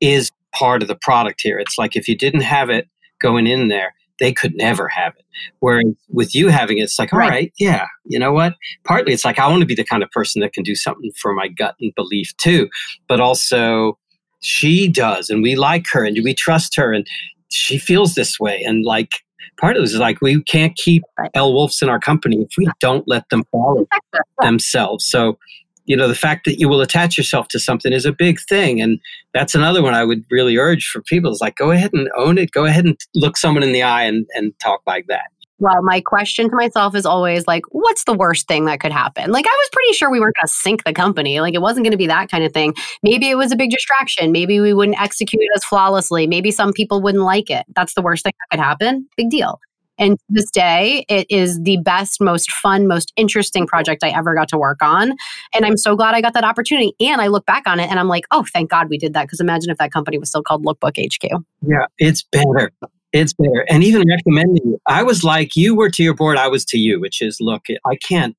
is 0.00 0.30
part 0.52 0.82
of 0.82 0.88
the 0.88 0.96
product 0.96 1.40
here 1.42 1.58
it's 1.58 1.76
like 1.78 1.94
if 1.96 2.08
you 2.08 2.16
didn't 2.16 2.40
have 2.42 2.68
it 2.70 2.88
going 3.20 3.46
in 3.46 3.68
there 3.68 3.94
they 4.18 4.32
could 4.32 4.54
never 4.56 4.88
have 4.88 5.14
it 5.16 5.24
whereas 5.60 5.84
with 6.08 6.34
you 6.34 6.48
having 6.48 6.78
it 6.78 6.82
it's 6.82 6.98
like 6.98 7.12
all 7.12 7.18
Right. 7.18 7.28
right 7.30 7.52
yeah 7.58 7.86
you 8.04 8.18
know 8.18 8.32
what 8.32 8.54
partly 8.84 9.12
it's 9.12 9.24
like 9.24 9.38
i 9.38 9.46
want 9.46 9.60
to 9.60 9.66
be 9.66 9.74
the 9.74 9.84
kind 9.84 10.02
of 10.02 10.10
person 10.10 10.40
that 10.40 10.52
can 10.52 10.62
do 10.64 10.74
something 10.74 11.10
for 11.20 11.32
my 11.34 11.46
gut 11.48 11.74
and 11.80 11.92
belief 11.94 12.34
too 12.38 12.68
but 13.08 13.20
also 13.20 13.96
she 14.40 14.88
does 14.88 15.30
and 15.30 15.42
we 15.42 15.54
like 15.56 15.86
her 15.92 16.04
and 16.04 16.18
we 16.24 16.34
trust 16.34 16.74
her 16.76 16.92
and 16.92 17.06
she 17.50 17.78
feels 17.78 18.14
this 18.14 18.40
way 18.40 18.62
and 18.66 18.84
like 18.84 19.20
part 19.58 19.76
of 19.76 19.82
this 19.82 19.92
is 19.92 19.98
like 19.98 20.20
we 20.20 20.42
can't 20.44 20.74
keep. 20.76 21.02
Elle 21.34 21.52
wolves 21.52 21.82
in 21.82 21.88
our 21.88 21.98
company 21.98 22.38
if 22.38 22.50
we 22.56 22.68
don't 22.80 23.04
let 23.06 23.28
them 23.30 23.44
follow 23.52 23.86
themselves. 24.42 25.06
So 25.06 25.38
you 25.86 25.96
know 25.96 26.08
the 26.08 26.14
fact 26.14 26.44
that 26.44 26.60
you 26.60 26.68
will 26.68 26.80
attach 26.80 27.16
yourself 27.16 27.48
to 27.48 27.58
something 27.58 27.92
is 27.92 28.06
a 28.06 28.12
big 28.12 28.38
thing. 28.48 28.80
And 28.80 28.98
that's 29.34 29.54
another 29.54 29.82
one 29.82 29.94
i 29.94 30.04
would 30.04 30.24
really 30.30 30.56
urge 30.56 30.88
for 30.88 31.02
people 31.02 31.30
is 31.32 31.40
like 31.40 31.56
go 31.56 31.70
ahead 31.70 31.92
and 31.92 32.08
own 32.16 32.38
it. 32.38 32.50
Go 32.52 32.64
ahead 32.64 32.84
and 32.84 32.96
look 33.14 33.36
someone 33.36 33.62
in 33.62 33.72
the 33.72 33.82
eye 33.82 34.04
and, 34.04 34.26
and 34.34 34.52
talk 34.60 34.82
like 34.86 35.06
that 35.08 35.30
Well, 35.60 35.82
my 35.82 36.00
question 36.00 36.48
to 36.48 36.56
myself 36.56 36.94
is 36.94 37.04
always 37.04 37.46
like, 37.46 37.62
what's 37.70 38.04
the 38.04 38.14
worst 38.14 38.48
thing 38.48 38.64
that 38.64 38.80
could 38.80 38.92
happen? 38.92 39.30
Like, 39.30 39.46
I 39.46 39.56
was 39.60 39.68
pretty 39.72 39.92
sure 39.92 40.10
we 40.10 40.18
weren't 40.18 40.34
going 40.36 40.46
to 40.46 40.52
sink 40.52 40.84
the 40.84 40.92
company. 40.94 41.40
Like, 41.40 41.54
it 41.54 41.60
wasn't 41.60 41.84
going 41.84 41.92
to 41.92 41.98
be 41.98 42.06
that 42.06 42.30
kind 42.30 42.44
of 42.44 42.52
thing. 42.52 42.74
Maybe 43.02 43.28
it 43.28 43.36
was 43.36 43.52
a 43.52 43.56
big 43.56 43.70
distraction. 43.70 44.32
Maybe 44.32 44.58
we 44.58 44.72
wouldn't 44.72 45.00
execute 45.00 45.42
as 45.54 45.62
flawlessly. 45.64 46.26
Maybe 46.26 46.50
some 46.50 46.72
people 46.72 47.02
wouldn't 47.02 47.24
like 47.24 47.50
it. 47.50 47.66
That's 47.76 47.92
the 47.92 48.00
worst 48.00 48.24
thing 48.24 48.32
that 48.38 48.56
could 48.56 48.62
happen. 48.62 49.06
Big 49.16 49.28
deal. 49.28 49.60
And 49.98 50.18
to 50.18 50.24
this 50.30 50.50
day, 50.50 51.04
it 51.10 51.26
is 51.28 51.60
the 51.60 51.76
best, 51.76 52.22
most 52.22 52.50
fun, 52.50 52.88
most 52.88 53.12
interesting 53.16 53.66
project 53.66 54.02
I 54.02 54.08
ever 54.08 54.34
got 54.34 54.48
to 54.48 54.58
work 54.58 54.80
on. 54.80 55.12
And 55.54 55.66
I'm 55.66 55.76
so 55.76 55.94
glad 55.94 56.14
I 56.14 56.22
got 56.22 56.32
that 56.32 56.44
opportunity. 56.44 56.94
And 57.00 57.20
I 57.20 57.26
look 57.26 57.44
back 57.44 57.64
on 57.66 57.78
it 57.78 57.90
and 57.90 58.00
I'm 58.00 58.08
like, 58.08 58.24
oh, 58.30 58.46
thank 58.50 58.70
God 58.70 58.88
we 58.88 58.96
did 58.96 59.12
that. 59.12 59.24
Because 59.24 59.40
imagine 59.40 59.68
if 59.70 59.76
that 59.76 59.92
company 59.92 60.16
was 60.16 60.30
still 60.30 60.42
called 60.42 60.64
Lookbook 60.64 60.96
HQ. 60.96 61.42
yeah 61.60 61.84
it's 61.98 62.22
better 62.22 62.72
it's 63.12 63.32
better 63.34 63.64
and 63.68 63.82
even 63.82 64.06
recommending 64.08 64.76
i 64.86 65.02
was 65.02 65.24
like 65.24 65.56
you 65.56 65.74
were 65.74 65.90
to 65.90 66.02
your 66.02 66.14
board 66.14 66.36
i 66.36 66.48
was 66.48 66.64
to 66.64 66.78
you 66.78 67.00
which 67.00 67.20
is 67.20 67.38
look 67.40 67.66
i 67.86 67.96
can't 67.96 68.36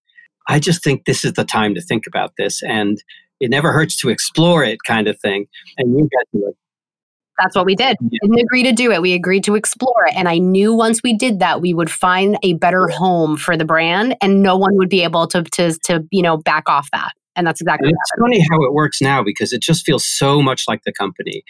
i 0.48 0.60
just 0.60 0.84
think 0.84 1.06
this 1.06 1.26
is 1.26 1.34
the 1.34 1.44
time 1.44 1.76
to 1.76 1.82
think 1.82 2.08
about 2.08 2.34
this 2.38 2.62
and 2.64 3.04
it 3.40 3.50
never 3.50 3.72
hurts 3.72 3.96
to 3.96 4.10
explore 4.10 4.64
it 4.64 4.80
kind 4.86 5.08
of 5.08 5.20
thing 5.20 5.46
and 5.78 5.98
you 5.98 6.08
got 6.18 6.40
to 6.40 6.48
it 6.48 6.56
That's 7.40 7.56
what 7.56 7.66
we 7.66 7.76
did. 7.76 7.98
We 8.02 8.20
didn't 8.22 8.40
agree 8.40 8.64
to 8.64 8.72
do 8.72 8.92
it. 8.92 9.02
We 9.02 9.14
agreed 9.14 9.44
to 9.46 9.56
explore 9.56 10.06
it. 10.06 10.16
And 10.16 10.30
I 10.30 10.38
knew 10.38 10.76
once 10.76 11.02
we 11.04 11.18
did 11.18 11.40
that, 11.40 11.60
we 11.60 11.74
would 11.74 11.90
find 11.90 12.38
a 12.44 12.54
better 12.54 12.88
home 12.88 13.36
for 13.36 13.58
the 13.58 13.66
brand 13.66 14.16
and 14.22 14.44
no 14.44 14.56
one 14.58 14.76
would 14.76 14.90
be 14.90 15.04
able 15.04 15.26
to, 15.28 15.42
to, 15.44 15.74
to 15.86 16.06
you 16.12 16.22
know, 16.22 16.38
back 16.38 16.70
off 16.70 16.90
that. 16.92 17.14
And 17.36 17.48
that's 17.48 17.62
exactly 17.62 17.88
And 17.88 17.98
it's 17.98 18.22
funny 18.22 18.46
how 18.52 18.64
it 18.64 18.74
works 18.74 19.02
now 19.02 19.24
because 19.24 19.54
it 19.54 19.62
just 19.62 19.86
feels 19.86 20.06
so 20.06 20.42
much 20.42 20.66
like 20.68 20.82
the 20.86 20.94
company 20.94 21.44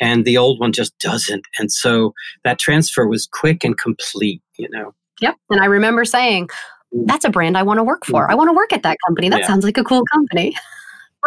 and 0.00 0.24
the 0.24 0.36
old 0.36 0.60
one 0.60 0.72
just 0.72 0.98
doesn't. 0.98 1.46
And 1.58 1.72
so 1.72 2.14
that 2.44 2.58
transfer 2.58 3.06
was 3.06 3.26
quick 3.26 3.64
and 3.64 3.76
complete, 3.76 4.42
you 4.56 4.68
know. 4.70 4.94
Yep. 5.20 5.36
And 5.50 5.60
I 5.60 5.66
remember 5.66 6.04
saying, 6.04 6.48
mm. 6.94 7.06
that's 7.06 7.24
a 7.24 7.30
brand 7.30 7.58
I 7.58 7.62
want 7.62 7.78
to 7.78 7.84
work 7.84 8.04
for. 8.04 8.26
Mm. 8.26 8.30
I 8.30 8.34
want 8.34 8.48
to 8.48 8.54
work 8.54 8.72
at 8.72 8.82
that 8.82 8.98
company. 9.06 9.28
That 9.28 9.40
Yeah. 9.40 9.46
sounds 9.46 9.64
like 9.64 9.78
a 9.78 9.84
cool 9.84 10.04
company. 10.12 10.56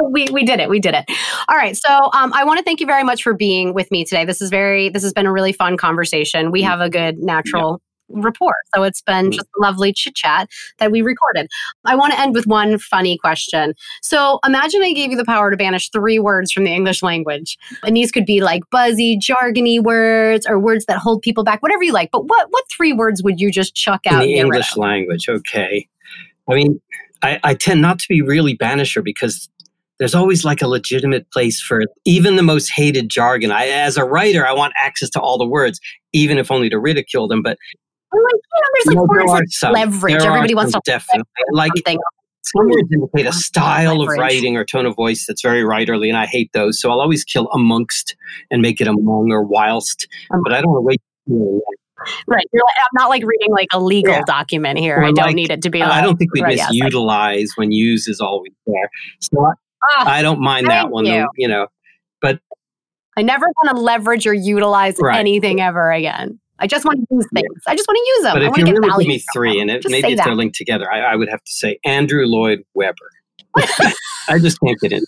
We, 0.10 0.26
we 0.32 0.46
did 0.46 0.62
it. 0.62 0.70
We 0.70 0.80
did 0.80 0.96
it. 0.96 1.04
All 1.50 1.58
right. 1.58 1.76
So 1.76 2.10
um, 2.14 2.32
I 2.34 2.46
want 2.46 2.58
to 2.58 2.64
thank 2.64 2.80
you 2.80 2.86
very 2.86 3.04
much 3.04 3.22
for 3.22 3.34
being 3.34 3.74
with 3.74 3.92
me 3.92 4.06
today. 4.06 4.24
This 4.24 4.42
is 4.42 4.50
very, 4.50 4.88
this 4.88 5.04
has 5.04 5.12
been 5.12 5.26
a 5.26 5.32
really 5.34 5.52
fun 5.52 5.76
conversation. 5.76 6.50
We 6.50 6.62
mm. 6.62 6.66
have 6.66 6.80
a 6.80 6.90
good 6.90 7.18
natural 7.20 7.82
rapport. 8.14 8.56
So 8.76 8.84
it's 8.84 9.02
been 9.02 9.28
Mm. 9.32 9.34
just 9.34 9.48
lovely 9.60 9.94
chit 9.94 10.16
chat 10.16 10.50
that 10.80 10.92
we 10.92 11.02
recorded. 11.02 11.48
I 11.86 11.96
want 11.96 12.14
to 12.14 12.20
end 12.20 12.34
with 12.36 12.48
one 12.48 12.78
funny 12.80 13.18
question. 13.18 13.74
So 14.02 14.40
imagine 14.46 14.82
I 14.84 14.94
gave 14.94 15.12
you 15.12 15.18
the 15.18 15.26
power 15.26 15.52
to 15.52 15.58
banish 15.58 15.90
three 15.90 16.20
words 16.20 16.52
from 16.52 16.64
the 16.64 16.72
English 16.72 17.04
language. 17.04 17.58
And 17.84 17.96
these 17.96 18.12
could 18.12 18.26
be 18.26 18.42
like 18.42 18.64
buzzy, 18.72 19.18
jargony 19.18 19.82
words 19.82 20.46
or 20.48 20.60
words 20.60 20.86
that 20.86 20.98
hold 20.98 21.22
people 21.22 21.44
back, 21.44 21.62
whatever 21.62 21.84
you 21.84 21.94
like. 21.94 22.10
But 22.12 22.26
what, 22.26 22.48
what 22.50 22.64
three 22.76 22.94
words 22.94 23.22
would 23.24 23.40
you 23.40 23.52
just 23.52 23.76
chuck 23.76 24.02
in 24.06 24.14
out? 24.14 24.22
and 24.22 24.30
the 24.30 24.36
English 24.38 24.76
language. 24.78 25.28
Okay. 25.30 25.88
I 26.50 26.56
mean, 26.56 26.82
I, 27.22 27.40
I 27.44 27.54
tend 27.54 27.82
not 27.82 28.00
to 28.00 28.06
be 28.10 28.22
really 28.22 28.58
banisher 28.58 29.04
because 29.04 29.48
there's 30.00 30.16
always 30.16 30.44
like 30.44 30.64
a 30.64 30.68
legitimate 30.68 31.30
place 31.32 31.62
for 31.62 31.84
even 32.06 32.36
the 32.36 32.42
most 32.42 32.70
hated 32.70 33.08
jargon. 33.10 33.52
I, 33.52 33.68
as 33.68 33.98
a 33.98 34.04
writer, 34.04 34.48
I 34.48 34.52
want 34.52 34.74
access 34.76 35.12
to 35.12 35.20
all 35.22 35.38
the 35.38 35.46
words, 35.46 35.80
even 36.12 36.40
if 36.40 36.50
only 36.50 36.70
to 36.70 36.80
ridicule 36.80 37.28
them. 37.28 37.44
But 37.44 37.60
I'm 38.14 38.20
like, 38.22 38.34
you 38.34 38.40
know, 38.62 38.68
there's 38.74 38.86
like 38.88 38.96
no, 38.96 39.08
there 39.38 39.46
some. 39.50 39.74
leverage. 39.74 40.18
There 40.20 40.28
Everybody 40.32 40.56
wants 40.56 40.74
to 40.74 40.82
definitely 40.86 41.24
like 41.54 41.72
something. 41.78 42.00
some 42.44 42.68
words 42.68 42.90
indicate 42.92 43.26
a 43.28 43.34
style 43.34 44.02
of 44.02 44.08
writing 44.10 44.58
or 44.58 44.66
tone 44.66 44.86
of 44.86 44.96
voice 44.96 45.26
that's 45.28 45.42
very 45.42 45.64
writerly, 45.64 46.08
and 46.10 46.18
I 46.18 46.26
hate 46.26 46.52
those. 46.54 46.80
So 46.82 46.92
I'll 46.92 47.00
always 47.02 47.24
kill 47.24 47.48
amongst 47.54 48.16
and 48.50 48.62
make 48.62 48.82
it 48.82 48.88
among 48.88 49.32
or 49.32 49.44
whilst. 49.44 50.08
Um, 50.34 50.42
But 50.44 50.54
I 50.54 50.62
don't 50.62 50.84
wait. 50.84 51.02
Right. 52.28 52.46
You're 52.52 52.64
like, 52.64 52.76
I'm 52.78 53.00
not 53.00 53.10
like 53.10 53.24
reading 53.24 53.52
like 53.52 53.68
a 53.74 53.80
legal 53.80 54.14
Yeah. 54.14 54.22
document 54.26 54.80
here. 54.80 54.98
Or 54.98 55.04
I 55.04 55.12
don't 55.12 55.28
like- 55.28 55.36
need 55.36 55.52
it 55.52 55.62
to 55.62 55.70
be. 55.70 55.82
I 55.84 56.02
don't 56.02 56.18
think 56.18 56.34
we 56.34 56.42
right, 56.42 56.58
yes, 56.58 56.72
misutilize 56.74 57.50
when 57.56 57.72
use 57.72 58.08
is 58.08 58.20
always 58.20 58.52
there. 58.66 58.90
So 59.20 59.46
I, 59.46 59.52
Ah, 59.98 60.10
I 60.10 60.22
don't 60.22 60.40
mind 60.40 60.68
that 60.68 60.90
one. 60.90 61.06
you. 61.06 61.12
though, 61.14 61.26
You 61.38 61.48
know, 61.48 61.68
but 62.22 62.40
I 63.18 63.22
never 63.24 63.46
want 63.46 63.76
to 63.76 63.82
leverage 63.82 64.26
or 64.28 64.34
utilize 64.34 64.96
Right. 65.00 65.18
anything 65.20 65.60
ever 65.62 65.92
again. 65.92 66.40
I 66.62 66.68
just 66.68 66.86
want 66.86 67.00
to 67.00 67.06
use 67.16 67.28
Yeah. 67.34 67.42
things. 67.42 67.62
I 67.68 67.76
just 67.76 67.88
want 67.88 67.98
to 67.98 68.12
use 68.16 68.24
them. 68.24 68.34
but 68.36 68.42
I 68.42 68.46
if 68.46 68.50
want 68.52 68.60
you 68.60 68.66
to 68.66 68.72
get 68.72 68.78
really 68.80 68.90
value. 68.92 69.04
give 69.06 69.08
me 69.16 69.24
three, 69.34 69.52
them. 69.60 69.70
and 69.70 69.72
it, 69.72 69.86
maybe 69.90 70.08
if 70.14 70.18
that. 70.18 70.26
they're 70.26 70.36
linked 70.36 70.56
together, 70.56 70.92
I, 70.92 71.00
I 71.02 71.16
would 71.16 71.30
have 71.30 71.44
to 71.44 71.52
say 71.52 71.80
Andrew 71.84 72.26
Lloyd 72.26 72.64
Webber. 72.76 72.96
I 74.30 74.40
just 74.40 74.60
can't 74.64 74.80
get 74.80 74.94
in. 74.94 75.04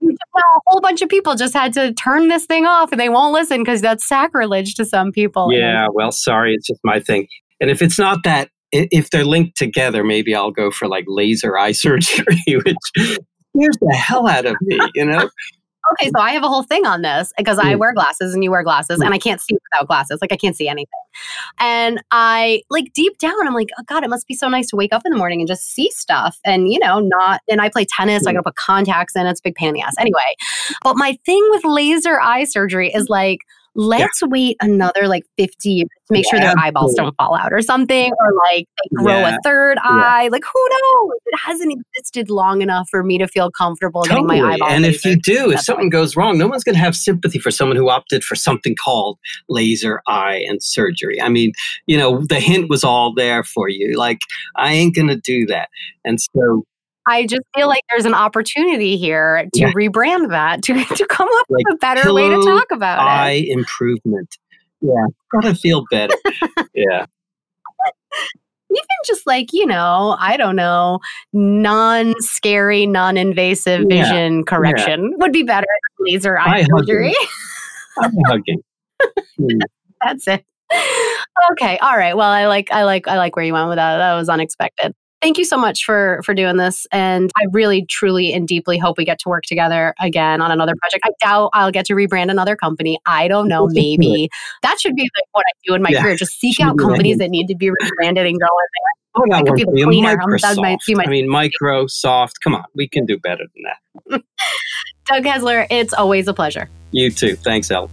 Well, 0.00 0.12
uh, 0.36 0.40
a 0.40 0.60
whole 0.66 0.80
bunch 0.80 1.00
of 1.02 1.08
people 1.08 1.34
just 1.36 1.54
had 1.54 1.72
to 1.74 1.92
turn 1.94 2.28
this 2.28 2.44
thing 2.46 2.66
off 2.66 2.92
and 2.92 3.00
they 3.00 3.08
won't 3.08 3.32
listen 3.32 3.62
because 3.62 3.80
that's 3.80 4.06
sacrilege 4.06 4.74
to 4.74 4.84
some 4.84 5.12
people. 5.12 5.52
Yeah, 5.52 5.86
well, 5.92 6.12
sorry, 6.12 6.54
it's 6.54 6.66
just 6.66 6.80
my 6.84 7.00
thing. 7.00 7.26
And 7.60 7.70
if 7.70 7.80
it's 7.80 7.98
not 7.98 8.18
that, 8.24 8.50
if 8.72 9.10
they're 9.10 9.24
linked 9.24 9.56
together, 9.56 10.04
maybe 10.04 10.34
I'll 10.34 10.50
go 10.50 10.70
for 10.70 10.88
like 10.88 11.04
laser 11.06 11.56
eye 11.56 11.72
surgery, 11.72 12.36
which 12.46 12.76
scares 12.96 13.76
the 13.80 13.96
hell 13.96 14.26
out 14.28 14.44
of 14.44 14.56
me. 14.62 14.78
You 14.94 15.06
know, 15.06 15.30
Okay, 15.92 16.08
so 16.14 16.20
I 16.20 16.32
have 16.32 16.42
a 16.42 16.48
whole 16.48 16.62
thing 16.64 16.84
on 16.86 17.02
this 17.02 17.32
because 17.38 17.58
I 17.58 17.74
Mm. 17.74 17.78
wear 17.78 17.94
glasses 17.94 18.34
and 18.34 18.42
you 18.42 18.50
wear 18.50 18.62
glasses 18.64 19.00
and 19.00 19.14
I 19.14 19.18
can't 19.18 19.40
see 19.40 19.54
without 19.72 19.86
glasses. 19.86 20.18
Like 20.20 20.32
I 20.32 20.36
can't 20.36 20.56
see 20.56 20.68
anything. 20.68 20.88
And 21.60 22.02
I 22.10 22.62
like 22.70 22.92
deep 22.92 23.18
down, 23.18 23.46
I'm 23.46 23.54
like, 23.54 23.68
oh 23.78 23.82
God, 23.86 24.02
it 24.04 24.10
must 24.10 24.26
be 24.26 24.34
so 24.34 24.48
nice 24.48 24.66
to 24.68 24.76
wake 24.76 24.92
up 24.92 25.02
in 25.04 25.12
the 25.12 25.18
morning 25.18 25.40
and 25.40 25.48
just 25.48 25.72
see 25.72 25.90
stuff. 25.92 26.38
And 26.44 26.72
you 26.72 26.78
know, 26.78 26.98
not 27.00 27.40
and 27.48 27.60
I 27.60 27.68
play 27.68 27.84
tennis, 27.84 28.24
so 28.24 28.30
I 28.30 28.32
Mm. 28.32 28.36
gotta 28.36 28.44
put 28.44 28.56
contacts 28.56 29.14
in. 29.16 29.26
It's 29.26 29.40
a 29.40 29.42
big 29.42 29.54
pain 29.54 29.68
in 29.68 29.74
the 29.74 29.82
ass. 29.82 29.94
Anyway. 29.98 30.20
But 30.82 30.96
my 30.96 31.18
thing 31.24 31.46
with 31.50 31.64
laser 31.64 32.20
eye 32.20 32.44
surgery 32.44 32.92
is 32.92 33.08
like, 33.08 33.40
let's 33.76 34.22
wait 34.22 34.56
another 34.60 35.06
like 35.06 35.24
50 35.36 35.70
years 35.70 35.88
to 36.06 36.12
make 36.12 36.24
sure 36.28 36.38
Yeah, 36.38 36.54
their 36.54 36.58
eyeballs 36.64 36.94
don't 36.94 37.14
fall 37.16 37.34
out 37.34 37.52
or 37.52 37.60
something, 37.62 38.12
or 38.18 38.32
like 38.50 38.66
they 38.82 39.02
grow 39.02 39.20
Yeah, 39.20 39.36
a 39.36 39.38
third 39.42 39.78
eye. 39.82 40.28
Like 40.32 40.44
who 40.44 40.68
knows? 40.70 41.18
It 41.26 41.38
hasn't 41.38 41.72
existed 41.72 42.30
long 42.30 42.62
enough 42.62 42.88
for 42.90 43.02
me 43.02 43.18
to 43.18 43.28
feel 43.28 43.50
comfortable 43.50 44.02
getting 44.02 44.26
my 44.26 44.36
totally. 44.36 44.54
eyeballs. 44.54 44.72
And 44.72 44.86
if 44.86 45.04
you 45.04 45.16
do, 45.16 45.50
if 45.50 45.60
something 45.60 45.90
goes 45.90 46.16
wrong, 46.16 46.38
no 46.38 46.48
one's 46.48 46.64
going 46.64 46.74
to 46.74 46.80
have 46.80 46.96
sympathy 46.96 47.38
for 47.38 47.50
someone 47.50 47.76
who 47.76 47.90
opted 47.90 48.24
for 48.24 48.34
something 48.34 48.74
called 48.82 49.18
laser 49.48 50.00
eye 50.06 50.44
and 50.48 50.62
surgery. 50.62 51.20
I 51.20 51.28
mean, 51.28 51.52
you 51.86 51.96
know, 51.96 52.24
the 52.26 52.40
hint 52.40 52.70
was 52.70 52.84
all 52.84 53.12
there 53.14 53.44
for 53.44 53.68
you. 53.68 53.96
Like, 53.96 54.18
I 54.56 54.72
ain't 54.72 54.94
going 54.94 55.08
to 55.08 55.16
do 55.16 55.46
that. 55.46 55.68
And 56.04 56.18
so, 56.20 56.64
I 57.08 57.26
just 57.26 57.42
feel 57.54 57.68
like 57.68 57.82
there's 57.90 58.04
an 58.04 58.14
opportunity 58.14 58.96
here 58.96 59.46
to 59.54 59.60
Yeah. 59.60 59.72
rebrand 59.72 60.30
that 60.30 60.62
to, 60.64 60.74
to 60.84 61.06
come 61.06 61.28
up 61.30 61.46
Like 61.48 61.64
with 61.68 61.74
a 61.74 61.78
better 61.78 62.12
way 62.12 62.28
to 62.28 62.36
talk 62.42 62.66
about 62.72 62.98
eye 62.98 63.30
it. 63.46 63.48
improvement. 63.48 64.36
Yeah, 64.80 65.06
gotta 65.32 65.54
feel 65.54 65.84
better. 65.90 66.14
yeah. 66.74 67.06
Even 68.68 68.84
just 69.06 69.26
like, 69.26 69.52
you 69.52 69.64
know, 69.64 70.16
I 70.18 70.36
don't 70.36 70.56
know, 70.56 70.98
non 71.32 72.14
scary, 72.18 72.86
non 72.86 73.16
invasive 73.16 73.86
Yeah. 73.88 74.02
vision 74.04 74.44
correction 74.44 75.14
would 75.18 75.32
be 75.32 75.44
better 75.44 75.66
than 75.98 76.12
laser 76.12 76.36
eye 76.38 76.58
Eye 76.60 76.64
surgery. 76.76 77.14
I'm 78.02 78.12
hugging. 78.26 78.60
Hmm. 79.38 79.58
That's 80.04 80.28
it. 80.28 80.44
Okay. 81.52 81.78
All 81.78 81.96
right. 81.96 82.16
Well, 82.16 82.28
I 82.28 82.46
like 82.46 82.70
I 82.72 82.84
like 82.84 83.06
I 83.08 83.16
like 83.16 83.36
where 83.36 83.44
you 83.44 83.52
went 83.52 83.68
with 83.68 83.76
that. 83.76 83.96
That 83.98 84.14
was 84.14 84.28
unexpected. 84.28 84.92
Thank 85.26 85.38
you 85.38 85.44
so 85.44 85.56
much 85.56 85.84
for 85.84 86.20
for 86.24 86.34
doing 86.34 86.56
this 86.56 86.86
and 86.92 87.32
I 87.36 87.46
really 87.50 87.84
truly 87.86 88.32
and 88.32 88.46
deeply 88.46 88.78
hope 88.78 88.96
we 88.96 89.04
get 89.04 89.18
to 89.18 89.28
work 89.28 89.42
together 89.42 89.92
again 89.98 90.40
on 90.40 90.52
another 90.52 90.74
project. 90.76 91.02
I 91.04 91.10
doubt 91.20 91.50
I'll 91.52 91.72
get 91.72 91.84
to 91.86 91.94
rebrand 91.94 92.30
another 92.30 92.54
company. 92.54 93.00
I 93.06 93.26
don't 93.26 93.48
know, 93.48 93.66
maybe. 93.66 94.30
That 94.62 94.80
should 94.80 94.94
be 94.94 95.02
like 95.02 95.24
what 95.32 95.44
I 95.48 95.52
do 95.66 95.74
in 95.74 95.82
my 95.82 95.88
Yeah. 95.90 96.02
career. 96.02 96.14
Just 96.14 96.38
seek 96.38 96.60
out 96.60 96.78
companies 96.78 97.14
right. 97.14 97.24
that 97.24 97.30
need 97.30 97.48
to 97.48 97.56
be 97.56 97.70
rebranded 97.70 98.24
and 98.24 98.38
go 98.38 98.46
in 98.46 99.24
I 99.24 99.28
got 99.28 99.48
I 99.48 99.50
could 99.50 99.56
be 99.56 99.64
the 99.64 99.82
cleaner. 99.82 100.10
Um, 100.12 100.38
that 100.42 100.56
might 100.58 100.78
be 100.86 100.94
my- 100.94 101.02
I 101.02 101.08
mean, 101.08 101.28
Microsoft. 101.60 102.34
Come 102.44 102.54
on, 102.54 102.64
we 102.76 102.86
can 102.86 103.04
do 103.04 103.18
better 103.18 103.42
than 103.52 104.20
that. 104.20 104.22
Doug 105.06 105.24
Kessler, 105.24 105.66
it's 105.70 105.92
always 105.92 106.28
a 106.28 106.34
pleasure. 106.34 106.70
You 106.92 107.10
too. 107.10 107.34
Thanks, 107.34 107.68
Elle. 107.68 107.90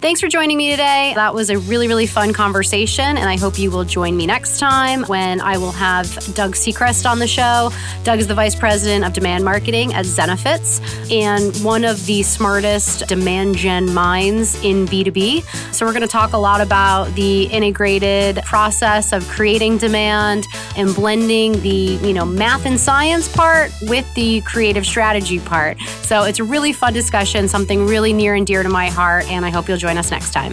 Thanks 0.00 0.18
for 0.22 0.28
joining 0.28 0.56
me 0.56 0.70
today. 0.70 1.12
That 1.14 1.34
was 1.34 1.50
a 1.50 1.58
really, 1.58 1.86
really 1.86 2.06
fun 2.06 2.32
conversation, 2.32 3.04
and 3.04 3.28
I 3.28 3.36
hope 3.36 3.58
you 3.58 3.70
will 3.70 3.84
join 3.84 4.16
me 4.16 4.24
next 4.24 4.58
time 4.58 5.02
when 5.02 5.42
I 5.42 5.58
will 5.58 5.72
have 5.72 6.06
Doug 6.34 6.54
Seacrest 6.54 7.04
on 7.08 7.18
the 7.18 7.26
show. 7.26 7.70
Doug 8.02 8.18
is 8.18 8.26
the 8.26 8.34
Vice 8.34 8.54
President 8.54 9.04
of 9.04 9.12
Demand 9.12 9.44
Marketing 9.44 9.92
at 9.92 10.06
Zenefits 10.06 10.80
and 11.12 11.54
one 11.62 11.84
of 11.84 12.06
the 12.06 12.22
smartest 12.22 13.08
demand 13.08 13.56
gen 13.56 13.92
minds 13.92 14.54
in 14.64 14.86
B2B. 14.86 15.44
So, 15.74 15.84
we're 15.84 15.92
going 15.92 16.00
to 16.00 16.08
talk 16.08 16.32
a 16.32 16.38
lot 16.38 16.62
about 16.62 17.14
the 17.14 17.42
integrated 17.48 18.36
process 18.46 19.12
of 19.12 19.28
creating 19.28 19.76
demand 19.76 20.46
and 20.78 20.94
blending 20.94 21.60
the, 21.60 21.98
you 22.02 22.14
know, 22.14 22.24
math 22.24 22.64
and 22.64 22.80
science 22.80 23.28
part 23.28 23.70
with 23.82 24.10
the 24.14 24.40
creative 24.46 24.86
strategy 24.86 25.40
part. 25.40 25.78
So, 26.00 26.22
it's 26.22 26.38
a 26.38 26.44
really 26.44 26.72
fun 26.72 26.94
discussion, 26.94 27.48
something 27.48 27.86
really 27.86 28.14
near 28.14 28.34
and 28.34 28.46
dear 28.46 28.62
to 28.62 28.70
my 28.70 28.88
heart, 28.88 29.30
and 29.30 29.44
I 29.44 29.50
hope 29.50 29.68
you'll 29.68 29.76
join 29.90 29.98
us 29.98 30.10
next 30.10 30.32
time. 30.32 30.52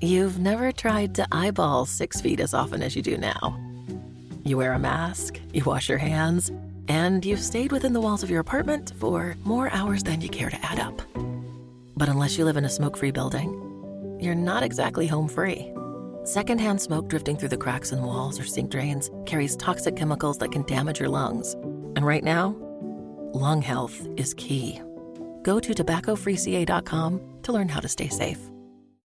You've 0.00 0.38
never 0.38 0.72
tried 0.72 1.14
to 1.16 1.26
eyeball 1.32 1.84
six 1.84 2.20
feet 2.20 2.40
as 2.40 2.54
often 2.54 2.82
as 2.82 2.96
you 2.96 3.02
do 3.02 3.18
now. 3.18 3.58
You 4.44 4.56
wear 4.56 4.72
a 4.72 4.78
mask, 4.78 5.40
you 5.52 5.64
wash 5.64 5.88
your 5.88 5.98
hands, 5.98 6.50
and 6.88 7.24
you've 7.24 7.40
stayed 7.40 7.72
within 7.72 7.92
the 7.92 8.00
walls 8.00 8.22
of 8.22 8.30
your 8.30 8.40
apartment 8.40 8.92
for 8.98 9.36
more 9.44 9.70
hours 9.72 10.02
than 10.02 10.20
you 10.20 10.28
care 10.28 10.50
to 10.50 10.64
add 10.64 10.78
up. 10.78 11.02
But 11.96 12.08
unless 12.08 12.38
you 12.38 12.44
live 12.44 12.56
in 12.56 12.64
a 12.64 12.70
smoke 12.70 12.96
free 12.96 13.10
building, 13.10 14.18
you're 14.20 14.34
not 14.34 14.62
exactly 14.62 15.06
home 15.06 15.28
free. 15.28 15.72
Secondhand 16.24 16.80
smoke 16.80 17.08
drifting 17.08 17.36
through 17.36 17.50
the 17.50 17.56
cracks 17.56 17.92
in 17.92 18.02
walls 18.02 18.38
or 18.40 18.44
sink 18.44 18.70
drains 18.70 19.10
carries 19.26 19.56
toxic 19.56 19.96
chemicals 19.96 20.38
that 20.38 20.52
can 20.52 20.62
damage 20.62 21.00
your 21.00 21.08
lungs. 21.08 21.54
And 21.96 22.06
right 22.06 22.24
now, 22.24 22.56
lung 23.36 23.62
health 23.62 24.06
is 24.16 24.34
key. 24.34 24.80
Go 25.42 25.60
to 25.60 25.74
tobaccofreeca.com 25.74 27.20
to 27.42 27.52
learn 27.52 27.68
how 27.68 27.80
to 27.80 27.88
stay 27.88 28.08
safe. 28.08 28.40